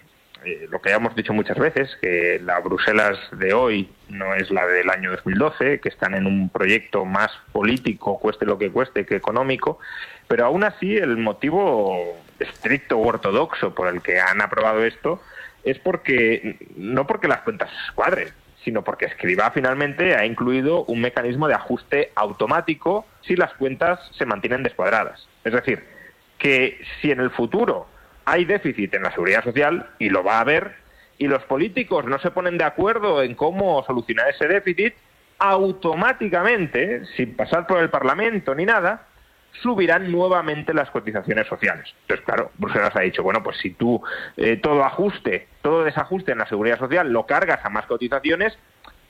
eh, 0.45 0.69
lo 0.71 0.81
que 0.81 0.91
ya 0.91 0.97
hemos 0.97 1.15
dicho 1.15 1.33
muchas 1.33 1.59
veces, 1.59 1.97
que 2.01 2.41
la 2.45 2.61
Bruselas 2.61 3.19
de 3.33 3.53
hoy 3.53 3.91
no 4.09 4.35
es 4.35 4.51
la 4.51 4.67
del 4.67 4.91
año 4.91 5.11
2012, 5.11 5.81
que 5.81 5.89
están 5.89 6.15
en 6.15 6.27
un 6.27 6.49
proyecto 6.49 7.05
más 7.05 7.31
político, 7.53 8.19
cueste 8.19 8.47
lo 8.47 8.59
que 8.59 8.71
cueste, 8.71 9.05
que 9.05 9.17
económico, 9.17 9.79
pero 10.29 10.47
aún 10.47 10.65
así 10.65 10.97
el 10.97 11.17
motivo 11.17 12.17
estricto 12.39 12.99
u 12.99 13.09
ortodoxo 13.09 13.75
por 13.75 13.89
el 13.89 14.01
que 14.01 14.21
han 14.21 14.41
aprobado 14.41 14.85
esto 14.85 15.21
es 15.65 15.79
porque, 15.79 16.57
no 16.77 17.07
porque 17.07 17.29
las 17.29 17.41
cuentas 17.41 17.71
cuadren, 17.95 18.29
sino 18.65 18.85
porque 18.85 19.07
Escriba 19.07 19.51
finalmente 19.51 20.15
ha 20.15 20.25
incluido 20.25 20.85
un 20.85 21.01
mecanismo 21.01 21.49
de 21.49 21.55
ajuste 21.55 22.13
automático 22.15 23.07
si 23.23 23.37
las 23.37 23.53
cuentas 23.55 24.01
se 24.17 24.27
mantienen 24.27 24.63
descuadradas. 24.63 25.27
Es 25.45 25.53
decir, 25.53 25.85
que 26.39 26.81
si 27.01 27.11
en 27.11 27.21
el 27.21 27.31
futuro 27.31 27.87
hay 28.31 28.45
déficit 28.45 28.95
en 28.95 29.03
la 29.03 29.11
seguridad 29.11 29.43
social 29.43 29.89
y 29.99 30.11
lo 30.11 30.23
va 30.23 30.39
a 30.39 30.41
haber, 30.41 30.75
y 31.17 31.27
los 31.27 31.43
políticos 31.45 32.05
no 32.05 32.19
se 32.19 32.31
ponen 32.31 32.59
de 32.59 32.65
acuerdo 32.65 33.23
en 33.23 33.35
cómo 33.35 33.83
solucionar 33.85 34.29
ese 34.29 34.47
déficit, 34.47 34.95
automáticamente, 35.39 37.07
sin 37.17 37.37
pasar 37.37 37.67
por 37.67 37.81
el 37.81 37.91
Parlamento 37.91 38.55
ni 38.55 38.65
nada, 38.65 39.07
subirán 39.63 40.13
nuevamente 40.13 40.75
las 40.75 40.91
cotizaciones 40.91 41.47
sociales. 41.47 41.93
Entonces, 42.03 42.25
claro, 42.27 42.51
Bruselas 42.59 42.95
ha 42.95 43.01
dicho, 43.01 43.23
bueno, 43.23 43.43
pues 43.43 43.57
si 43.59 43.71
tú 43.71 44.03
eh, 44.37 44.57
todo 44.57 44.85
ajuste, 44.85 45.49
todo 45.63 45.85
desajuste 45.85 46.33
en 46.33 46.39
la 46.39 46.49
seguridad 46.49 46.79
social 46.79 47.11
lo 47.11 47.27
cargas 47.27 47.65
a 47.65 47.71
más 47.71 47.87
cotizaciones, 47.87 48.57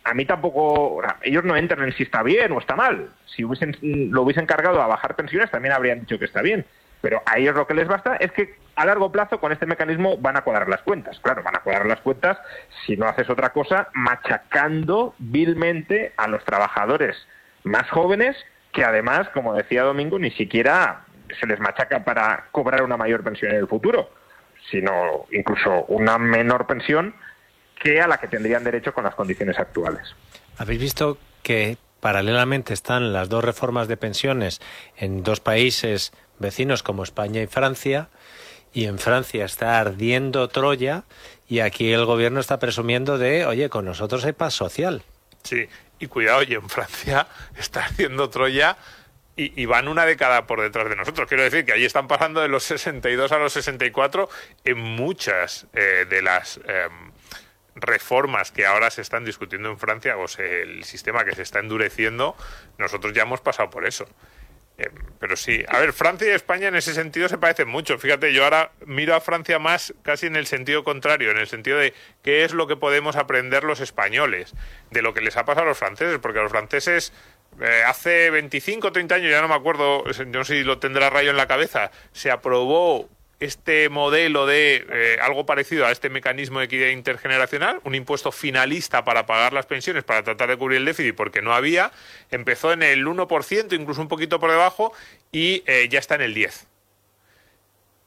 a 0.04 0.14
mí 0.14 0.24
tampoco, 0.24 1.02
ellos 1.22 1.44
no 1.44 1.56
entran 1.56 1.84
en 1.84 1.92
si 1.92 2.04
está 2.04 2.22
bien 2.22 2.52
o 2.52 2.58
está 2.58 2.76
mal. 2.76 3.10
Si 3.26 3.44
hubiesen, 3.44 3.76
lo 3.82 4.22
hubiesen 4.22 4.46
cargado 4.46 4.80
a 4.80 4.86
bajar 4.86 5.16
pensiones, 5.16 5.50
también 5.50 5.74
habrían 5.74 6.00
dicho 6.00 6.18
que 6.18 6.24
está 6.24 6.40
bien. 6.40 6.64
Pero 7.00 7.22
a 7.26 7.38
ellos 7.38 7.54
lo 7.54 7.66
que 7.66 7.74
les 7.74 7.86
basta 7.86 8.16
es 8.16 8.32
que 8.32 8.56
a 8.74 8.84
largo 8.84 9.10
plazo 9.10 9.40
con 9.40 9.52
este 9.52 9.66
mecanismo 9.66 10.16
van 10.18 10.36
a 10.36 10.42
cuadrar 10.42 10.68
las 10.68 10.82
cuentas. 10.82 11.18
Claro, 11.20 11.42
van 11.42 11.56
a 11.56 11.60
cuadrar 11.60 11.86
las 11.86 12.00
cuentas 12.00 12.38
si 12.86 12.96
no 12.96 13.06
haces 13.06 13.28
otra 13.30 13.52
cosa, 13.52 13.88
machacando 13.94 15.14
vilmente 15.18 16.12
a 16.16 16.28
los 16.28 16.44
trabajadores 16.44 17.16
más 17.64 17.88
jóvenes, 17.90 18.36
que 18.72 18.84
además, 18.84 19.28
como 19.34 19.54
decía 19.54 19.82
Domingo, 19.82 20.18
ni 20.18 20.30
siquiera 20.30 21.04
se 21.38 21.46
les 21.46 21.60
machaca 21.60 22.04
para 22.04 22.46
cobrar 22.52 22.82
una 22.82 22.96
mayor 22.96 23.22
pensión 23.22 23.52
en 23.52 23.58
el 23.58 23.68
futuro, 23.68 24.10
sino 24.70 25.26
incluso 25.32 25.84
una 25.88 26.18
menor 26.18 26.66
pensión 26.66 27.14
que 27.80 28.00
a 28.00 28.06
la 28.08 28.18
que 28.18 28.28
tendrían 28.28 28.64
derecho 28.64 28.92
con 28.92 29.04
las 29.04 29.14
condiciones 29.14 29.58
actuales. 29.58 30.14
¿Habéis 30.56 30.80
visto 30.80 31.18
que 31.42 31.76
paralelamente 32.00 32.74
están 32.74 33.12
las 33.12 33.28
dos 33.28 33.44
reformas 33.44 33.88
de 33.88 33.96
pensiones 33.96 34.60
en 34.96 35.22
dos 35.22 35.40
países 35.40 36.12
vecinos 36.38 36.82
como 36.82 37.02
España 37.02 37.42
y 37.42 37.46
Francia, 37.46 38.08
y 38.72 38.86
en 38.86 38.98
Francia 38.98 39.44
está 39.44 39.80
ardiendo 39.80 40.48
Troya, 40.48 41.04
y 41.48 41.60
aquí 41.60 41.92
el 41.92 42.04
gobierno 42.04 42.40
está 42.40 42.58
presumiendo 42.58 43.18
de, 43.18 43.46
oye, 43.46 43.68
con 43.68 43.84
nosotros 43.84 44.24
hay 44.24 44.32
paz 44.32 44.54
social. 44.54 45.02
Sí, 45.42 45.68
y 45.98 46.06
cuidado, 46.06 46.42
y 46.42 46.54
en 46.54 46.68
Francia 46.68 47.26
está 47.58 47.86
ardiendo 47.86 48.28
Troya 48.30 48.76
y, 49.38 49.66
van 49.66 49.86
una 49.86 50.04
década 50.04 50.48
por 50.48 50.60
detrás 50.60 50.88
de 50.88 50.96
nosotros. 50.96 51.28
Quiero 51.28 51.44
decir 51.44 51.64
que 51.64 51.72
allí 51.72 51.84
están 51.84 52.08
pasando 52.08 52.40
de 52.40 52.48
los 52.48 52.64
62 52.64 53.30
a 53.30 53.38
los 53.38 53.52
64 53.52 54.28
en 54.64 54.78
muchas 54.78 55.68
eh, 55.74 56.06
de 56.10 56.22
las 56.22 56.58
em, 56.66 57.12
reformas 57.76 58.50
que 58.50 58.66
ahora 58.66 58.90
se 58.90 59.00
están 59.00 59.24
discutiendo 59.24 59.70
en 59.70 59.78
Francia, 59.78 60.16
o 60.16 60.26
el 60.38 60.82
sistema 60.82 61.24
que 61.24 61.36
se 61.36 61.42
está 61.42 61.60
endureciendo, 61.60 62.36
nosotros 62.78 63.12
ya 63.12 63.22
hemos 63.22 63.40
pasado 63.40 63.70
por 63.70 63.86
eso. 63.86 64.08
Eh, 64.78 64.90
pero 65.18 65.36
sí, 65.36 65.64
a 65.66 65.80
ver, 65.80 65.92
Francia 65.92 66.28
y 66.28 66.30
España 66.30 66.68
en 66.68 66.76
ese 66.76 66.94
sentido 66.94 67.28
se 67.28 67.36
parecen 67.36 67.68
mucho. 67.68 67.98
Fíjate, 67.98 68.32
yo 68.32 68.44
ahora 68.44 68.70
miro 68.86 69.14
a 69.16 69.20
Francia 69.20 69.58
más 69.58 69.92
casi 70.02 70.26
en 70.26 70.36
el 70.36 70.46
sentido 70.46 70.84
contrario, 70.84 71.32
en 71.32 71.38
el 71.38 71.48
sentido 71.48 71.78
de 71.78 71.94
qué 72.22 72.44
es 72.44 72.52
lo 72.52 72.68
que 72.68 72.76
podemos 72.76 73.16
aprender 73.16 73.64
los 73.64 73.80
españoles 73.80 74.54
de 74.92 75.02
lo 75.02 75.14
que 75.14 75.20
les 75.20 75.36
ha 75.36 75.44
pasado 75.44 75.66
a 75.66 75.68
los 75.70 75.78
franceses, 75.78 76.18
porque 76.20 76.38
los 76.38 76.50
franceses 76.50 77.12
eh, 77.60 77.82
hace 77.84 78.30
25 78.30 78.88
o 78.88 78.92
30 78.92 79.16
años, 79.16 79.30
ya 79.30 79.42
no 79.42 79.48
me 79.48 79.54
acuerdo, 79.54 80.04
no 80.28 80.44
sé 80.44 80.58
si 80.58 80.62
lo 80.62 80.78
tendrá 80.78 81.10
rayo 81.10 81.30
en 81.30 81.36
la 81.36 81.48
cabeza, 81.48 81.90
se 82.12 82.30
aprobó 82.30 83.08
este 83.40 83.88
modelo 83.88 84.46
de 84.46 84.84
eh, 84.90 85.18
algo 85.22 85.46
parecido 85.46 85.86
a 85.86 85.92
este 85.92 86.10
mecanismo 86.10 86.58
de 86.58 86.64
equidad 86.64 86.88
intergeneracional, 86.88 87.80
un 87.84 87.94
impuesto 87.94 88.32
finalista 88.32 89.04
para 89.04 89.26
pagar 89.26 89.52
las 89.52 89.66
pensiones, 89.66 90.04
para 90.04 90.22
tratar 90.22 90.48
de 90.48 90.56
cubrir 90.56 90.78
el 90.78 90.84
déficit, 90.84 91.14
porque 91.14 91.40
no 91.40 91.54
había, 91.54 91.92
empezó 92.30 92.72
en 92.72 92.82
el 92.82 93.06
1%, 93.06 93.78
incluso 93.78 94.00
un 94.00 94.08
poquito 94.08 94.40
por 94.40 94.50
debajo, 94.50 94.92
y 95.30 95.62
eh, 95.66 95.88
ya 95.88 95.98
está 95.98 96.16
en 96.16 96.22
el 96.22 96.34
10%. 96.34 96.66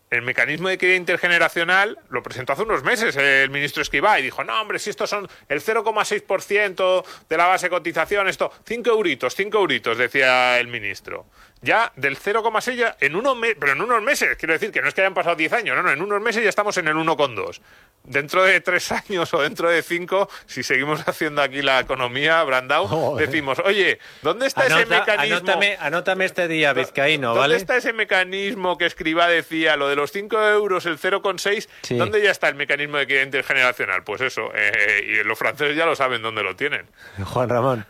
El 0.09 0.23
mecanismo 0.23 0.67
de 0.67 0.73
equidad 0.73 0.95
intergeneracional 0.95 1.97
lo 2.09 2.21
presentó 2.21 2.51
hace 2.51 2.63
unos 2.63 2.83
meses 2.83 3.15
el 3.15 3.49
ministro 3.49 3.81
Escribá 3.81 4.19
y 4.19 4.23
dijo, 4.23 4.43
no, 4.43 4.59
hombre, 4.59 4.77
si 4.77 4.89
estos 4.89 5.09
son 5.09 5.25
el 5.47 5.61
0,6% 5.61 7.05
de 7.29 7.37
la 7.37 7.45
base 7.45 7.67
de 7.67 7.69
cotización, 7.69 8.27
esto, 8.27 8.51
5 8.65 8.89
euritos, 8.89 9.33
5 9.35 9.57
euritos, 9.57 9.97
decía 9.97 10.59
el 10.59 10.67
ministro 10.67 11.27
ya 11.61 11.91
del 11.95 12.17
0,6 12.17 12.75
ya 12.75 12.97
en 12.99 13.15
unos 13.15 13.37
meses, 13.37 13.57
pero 13.59 13.73
en 13.73 13.81
unos 13.81 14.01
meses, 14.01 14.35
quiero 14.37 14.53
decir 14.53 14.71
que 14.71 14.81
no 14.81 14.87
es 14.87 14.93
que 14.93 15.01
hayan 15.01 15.13
pasado 15.13 15.35
10 15.35 15.53
años, 15.53 15.75
no, 15.75 15.83
no, 15.83 15.91
en 15.91 16.01
unos 16.01 16.21
meses 16.21 16.43
ya 16.43 16.49
estamos 16.49 16.75
en 16.77 16.87
el 16.87 16.95
1,2. 16.95 17.61
Dentro 18.03 18.43
de 18.43 18.59
tres 18.61 18.91
años 19.09 19.31
o 19.33 19.41
dentro 19.41 19.69
de 19.69 19.83
cinco, 19.83 20.27
si 20.47 20.63
seguimos 20.63 21.07
haciendo 21.07 21.41
aquí 21.41 21.61
la 21.61 21.79
economía, 21.79 22.43
Brandau, 22.43 23.15
decimos, 23.15 23.59
oye, 23.59 23.99
¿dónde 24.23 24.47
está 24.47 24.65
ese 24.65 24.87
mecanismo? 24.87 25.37
Anótame, 25.37 25.77
anótame, 25.79 26.25
este 26.25 26.47
día, 26.47 26.73
Vizcaíno, 26.73 27.35
¿Dónde 27.35 27.57
está 27.57 27.77
ese 27.77 27.93
mecanismo 27.93 28.77
que 28.77 28.87
Escriba 28.87 29.27
decía, 29.27 29.75
lo 29.75 29.87
de 29.87 29.95
los 29.95 30.11
5 30.11 30.35
euros, 30.49 30.85
el 30.87 30.97
0,6? 30.97 31.97
¿Dónde 31.97 32.21
ya 32.23 32.31
está 32.31 32.49
el 32.49 32.55
mecanismo 32.55 32.97
de 32.97 33.03
equidad 33.03 33.23
intergeneracional? 33.23 34.03
Pues 34.03 34.21
eso, 34.21 34.51
eh, 34.55 35.21
y 35.21 35.23
los 35.23 35.37
franceses 35.37 35.75
ya 35.75 35.85
lo 35.85 35.95
saben 35.95 36.23
dónde 36.23 36.41
lo 36.41 36.55
tienen. 36.55 36.87
Juan 37.23 37.49
Ramón. 37.49 37.85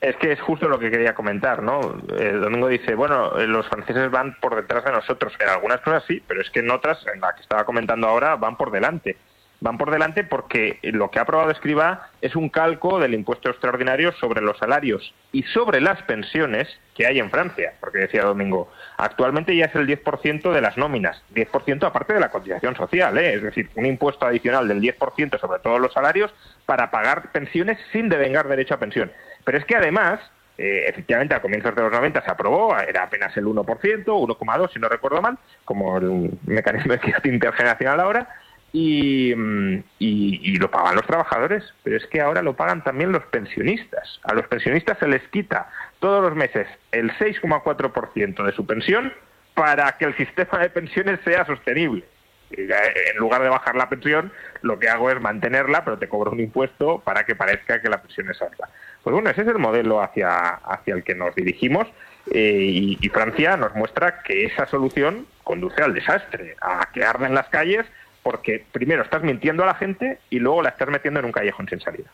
Es 0.00 0.14
que 0.16 0.30
es 0.30 0.40
justo 0.40 0.68
lo 0.68 0.78
que 0.78 0.92
quería 0.92 1.14
comentar, 1.14 1.60
¿no? 1.60 2.00
El 2.16 2.40
domingo 2.40 2.68
dice, 2.68 2.94
bueno, 2.94 3.36
eh, 3.36 3.48
los 3.48 3.66
franceses 3.68 4.10
van 4.10 4.36
por 4.40 4.54
detrás 4.54 4.84
de 4.84 4.92
nosotros. 4.92 5.32
En 5.40 5.48
algunas 5.48 5.80
cosas 5.80 6.04
sí, 6.06 6.22
pero 6.26 6.40
es 6.40 6.50
que 6.50 6.60
en 6.60 6.70
otras, 6.70 7.04
en 7.12 7.20
la 7.20 7.34
que 7.34 7.42
estaba 7.42 7.64
comentando 7.64 8.06
ahora, 8.06 8.36
van 8.36 8.56
por 8.56 8.70
delante. 8.70 9.16
Van 9.60 9.76
por 9.76 9.90
delante 9.90 10.22
porque 10.22 10.78
lo 10.82 11.10
que 11.10 11.18
ha 11.18 11.22
aprobado 11.22 11.50
Escriba 11.50 12.10
es 12.20 12.36
un 12.36 12.48
calco 12.48 13.00
del 13.00 13.12
impuesto 13.12 13.50
extraordinario 13.50 14.12
sobre 14.12 14.40
los 14.40 14.56
salarios 14.56 15.12
y 15.32 15.42
sobre 15.42 15.80
las 15.80 16.00
pensiones 16.02 16.68
que 16.94 17.06
hay 17.06 17.18
en 17.18 17.28
Francia, 17.28 17.74
porque 17.80 17.98
decía 17.98 18.22
Domingo, 18.22 18.70
actualmente 18.98 19.56
ya 19.56 19.64
es 19.64 19.74
el 19.74 19.88
10% 19.88 20.52
de 20.52 20.60
las 20.60 20.76
nóminas, 20.76 21.20
10% 21.34 21.84
aparte 21.84 22.14
de 22.14 22.20
la 22.20 22.30
cotización 22.30 22.76
social, 22.76 23.18
¿eh? 23.18 23.34
es 23.34 23.42
decir, 23.42 23.68
un 23.74 23.86
impuesto 23.86 24.26
adicional 24.26 24.68
del 24.68 24.80
10% 24.80 25.40
sobre 25.40 25.58
todos 25.58 25.80
los 25.80 25.92
salarios 25.92 26.32
para 26.64 26.92
pagar 26.92 27.32
pensiones 27.32 27.78
sin 27.90 28.08
devengar 28.08 28.46
derecho 28.46 28.74
a 28.74 28.78
pensión. 28.78 29.10
Pero 29.48 29.60
es 29.60 29.64
que 29.64 29.76
además, 29.76 30.20
eh, 30.58 30.84
efectivamente, 30.88 31.34
a 31.34 31.40
comienzos 31.40 31.74
de 31.74 31.80
los 31.80 31.90
90 31.90 32.22
se 32.22 32.30
aprobó, 32.30 32.78
era 32.78 33.04
apenas 33.04 33.34
el 33.38 33.46
1%, 33.46 33.64
1,2% 33.64 34.70
si 34.70 34.78
no 34.78 34.90
recuerdo 34.90 35.22
mal, 35.22 35.38
como 35.64 35.96
el 35.96 36.38
mecanismo 36.44 36.92
de 36.92 36.96
equidad 36.96 37.24
intergeneracional 37.24 37.98
ahora, 37.98 38.28
y, 38.74 39.32
mm, 39.34 39.84
y, 40.00 40.52
y, 40.52 40.56
lo 40.56 40.70
pagan 40.70 40.96
los 40.96 41.06
trabajadores, 41.06 41.64
pero 41.82 41.96
es 41.96 42.06
que 42.08 42.20
ahora 42.20 42.42
lo 42.42 42.56
pagan 42.56 42.84
también 42.84 43.10
los 43.10 43.24
pensionistas. 43.24 44.20
A 44.24 44.34
los 44.34 44.46
pensionistas 44.48 44.98
se 44.98 45.08
les 45.08 45.26
quita 45.28 45.70
todos 45.98 46.22
los 46.22 46.34
meses 46.34 46.66
el 46.92 47.10
6,4% 47.12 48.44
de 48.44 48.52
su 48.52 48.66
pensión 48.66 49.14
para 49.54 49.92
que 49.92 50.04
el 50.04 50.14
sistema 50.18 50.58
de 50.58 50.68
pensiones 50.68 51.20
sea 51.24 51.46
sostenible. 51.46 52.04
En 52.50 53.16
lugar 53.16 53.42
de 53.42 53.48
bajar 53.48 53.76
la 53.76 53.88
pensión, 53.88 54.30
lo 54.60 54.78
que 54.78 54.90
hago 54.90 55.10
es 55.10 55.18
mantenerla, 55.22 55.84
pero 55.84 55.98
te 55.98 56.08
cobro 56.08 56.32
un 56.32 56.40
impuesto 56.40 57.00
para 57.00 57.24
que 57.24 57.34
parezca 57.34 57.80
que 57.80 57.88
la 57.88 58.02
pensión 58.02 58.30
es 58.30 58.42
alta. 58.42 58.68
Pues 59.02 59.14
bueno, 59.14 59.30
ese 59.30 59.42
es 59.42 59.48
el 59.48 59.58
modelo 59.58 60.02
hacia, 60.02 60.48
hacia 60.48 60.94
el 60.94 61.04
que 61.04 61.14
nos 61.14 61.34
dirigimos 61.34 61.86
eh, 62.30 62.96
y, 63.00 63.08
Francia 63.08 63.56
nos 63.56 63.74
muestra 63.74 64.22
que 64.22 64.44
esa 64.44 64.66
solución 64.66 65.26
conduce 65.44 65.82
al 65.82 65.94
desastre, 65.94 66.56
a 66.60 66.88
que 66.92 67.04
arden 67.04 67.34
las 67.34 67.48
calles, 67.48 67.86
porque 68.22 68.64
primero 68.70 69.02
estás 69.02 69.22
mintiendo 69.22 69.62
a 69.62 69.66
la 69.66 69.74
gente 69.74 70.18
y 70.28 70.38
luego 70.38 70.62
la 70.62 70.70
estás 70.70 70.88
metiendo 70.88 71.20
en 71.20 71.26
un 71.26 71.32
callejón 71.32 71.68
sin 71.68 71.80
salida. 71.80 72.10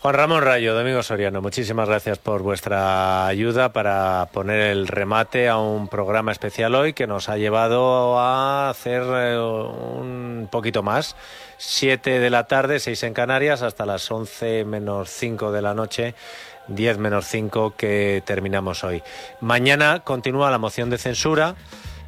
Juan 0.00 0.14
Ramón 0.14 0.42
Rayo, 0.42 0.74
Domingo 0.74 1.02
Soriano, 1.02 1.42
muchísimas 1.42 1.86
gracias 1.86 2.18
por 2.18 2.42
vuestra 2.42 3.26
ayuda 3.26 3.74
para 3.74 4.28
poner 4.32 4.62
el 4.62 4.88
remate 4.88 5.46
a 5.46 5.58
un 5.58 5.88
programa 5.88 6.32
especial 6.32 6.74
hoy 6.74 6.94
que 6.94 7.06
nos 7.06 7.28
ha 7.28 7.36
llevado 7.36 8.18
a 8.18 8.70
hacer 8.70 9.02
eh, 9.02 9.38
un 9.38 10.48
poquito 10.50 10.82
más. 10.82 11.16
Siete 11.62 12.20
de 12.20 12.30
la 12.30 12.44
tarde, 12.44 12.80
seis 12.80 13.02
en 13.02 13.12
Canarias, 13.12 13.60
hasta 13.60 13.84
las 13.84 14.10
once 14.10 14.64
menos 14.64 15.10
cinco 15.10 15.52
de 15.52 15.60
la 15.60 15.74
noche 15.74 16.14
10 16.68 16.98
menos 16.98 17.26
5 17.26 17.74
que 17.76 18.22
terminamos 18.24 18.82
hoy. 18.82 19.02
Mañana 19.40 20.00
continúa 20.00 20.50
la 20.50 20.56
moción 20.56 20.88
de 20.88 20.96
censura. 20.96 21.56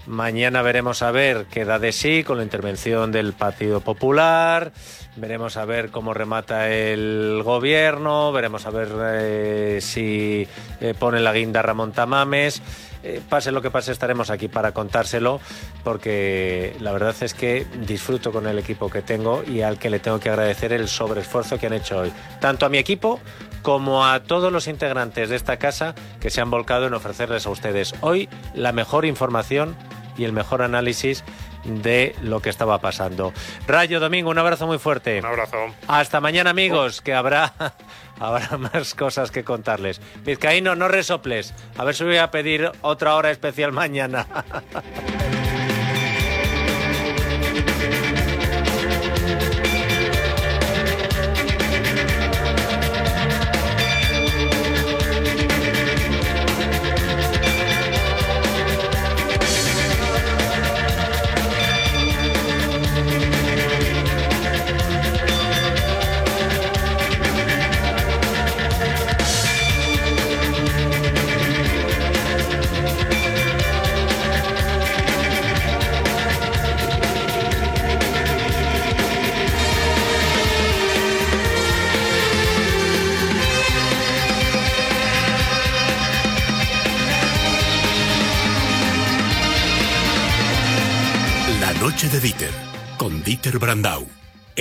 Mañana 0.07 0.62
veremos 0.62 1.03
a 1.03 1.11
ver 1.11 1.47
qué 1.51 1.65
da 1.65 1.79
de 1.79 1.93
sí 1.93 2.25
con 2.25 2.38
la 2.38 2.45
intervención 2.45 3.12
del 3.12 3.35
Partido 3.35 3.81
Popular. 3.81 4.73
Veremos 5.16 5.59
a 5.59 5.66
ver 5.66 5.90
cómo 5.90 6.14
remata 6.14 6.70
el 6.70 7.42
gobierno. 7.44 8.33
Veremos 8.33 8.64
a 8.66 8.70
ver 8.70 8.88
eh, 8.98 9.79
si 9.83 10.48
eh, 10.81 10.94
pone 10.98 11.20
la 11.20 11.33
guinda 11.33 11.61
Ramón 11.61 11.92
Tamames. 11.92 12.62
Eh, 13.03 13.20
pase 13.29 13.51
lo 13.53 13.61
que 13.61 13.70
pase, 13.70 13.92
estaremos 13.92 14.31
aquí 14.31 14.48
para 14.48 14.72
contárselo, 14.72 15.40
porque 15.83 16.77
la 16.81 16.92
verdad 16.92 17.14
es 17.20 17.35
que 17.35 17.66
disfruto 17.87 18.31
con 18.31 18.46
el 18.46 18.59
equipo 18.59 18.88
que 18.88 19.03
tengo 19.03 19.42
y 19.42 19.62
al 19.62 19.79
que 19.79 19.90
le 19.90 19.98
tengo 19.98 20.20
que 20.20 20.31
agradecer 20.31 20.72
el 20.72 20.88
sobreesfuerzo 20.88 21.59
que 21.59 21.66
han 21.66 21.72
hecho 21.72 21.98
hoy, 21.98 22.12
tanto 22.40 22.64
a 22.64 22.68
mi 22.68 22.79
equipo 22.79 23.20
como 23.62 24.07
a 24.07 24.20
todos 24.20 24.53
los 24.53 24.68
integrantes 24.68 25.31
de 25.31 25.37
esta 25.37 25.57
casa 25.57 25.96
que 26.20 26.31
se 26.31 26.40
han 26.40 26.51
volcado 26.51 26.87
en 26.87 26.94
ofrecerles 26.94 27.46
a 27.46 27.51
ustedes 27.51 27.94
hoy 28.03 28.29
la 28.55 28.72
mejor 28.72 29.05
información 29.05 29.77
y 30.16 30.25
el 30.25 30.33
mejor 30.33 30.62
análisis 30.62 31.25
de 31.64 32.14
lo 32.22 32.40
que 32.40 32.51
estaba 32.51 32.79
pasando. 32.79 33.33
Rayo 33.66 34.01
Domingo, 34.01 34.31
un 34.31 34.38
abrazo 34.38 34.66
muy 34.66 34.79
fuerte. 34.79 35.20
Un 35.20 35.27
abrazo. 35.27 35.57
Hasta 35.88 36.20
mañana, 36.20 36.51
amigos, 36.51 37.01
que 37.01 37.14
habrá, 37.14 37.53
habrá 38.20 38.59
más 38.59 38.94
cosas 38.94 39.31
que 39.31 39.44
contarles. 39.44 40.01
Vizcaíno, 40.25 40.75
no 40.75 40.88
resoples. 40.88 41.55
A 41.77 41.85
ver 41.85 41.94
si 41.94 42.05
voy 42.05 42.18
a 42.18 42.31
pedir 42.31 42.70
otra 42.83 43.14
hora 43.14 43.31
especial 43.31 43.72
mañana. 43.72 44.27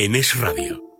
en 0.03 0.15
Es 0.15 0.35
Radio. 0.39 0.90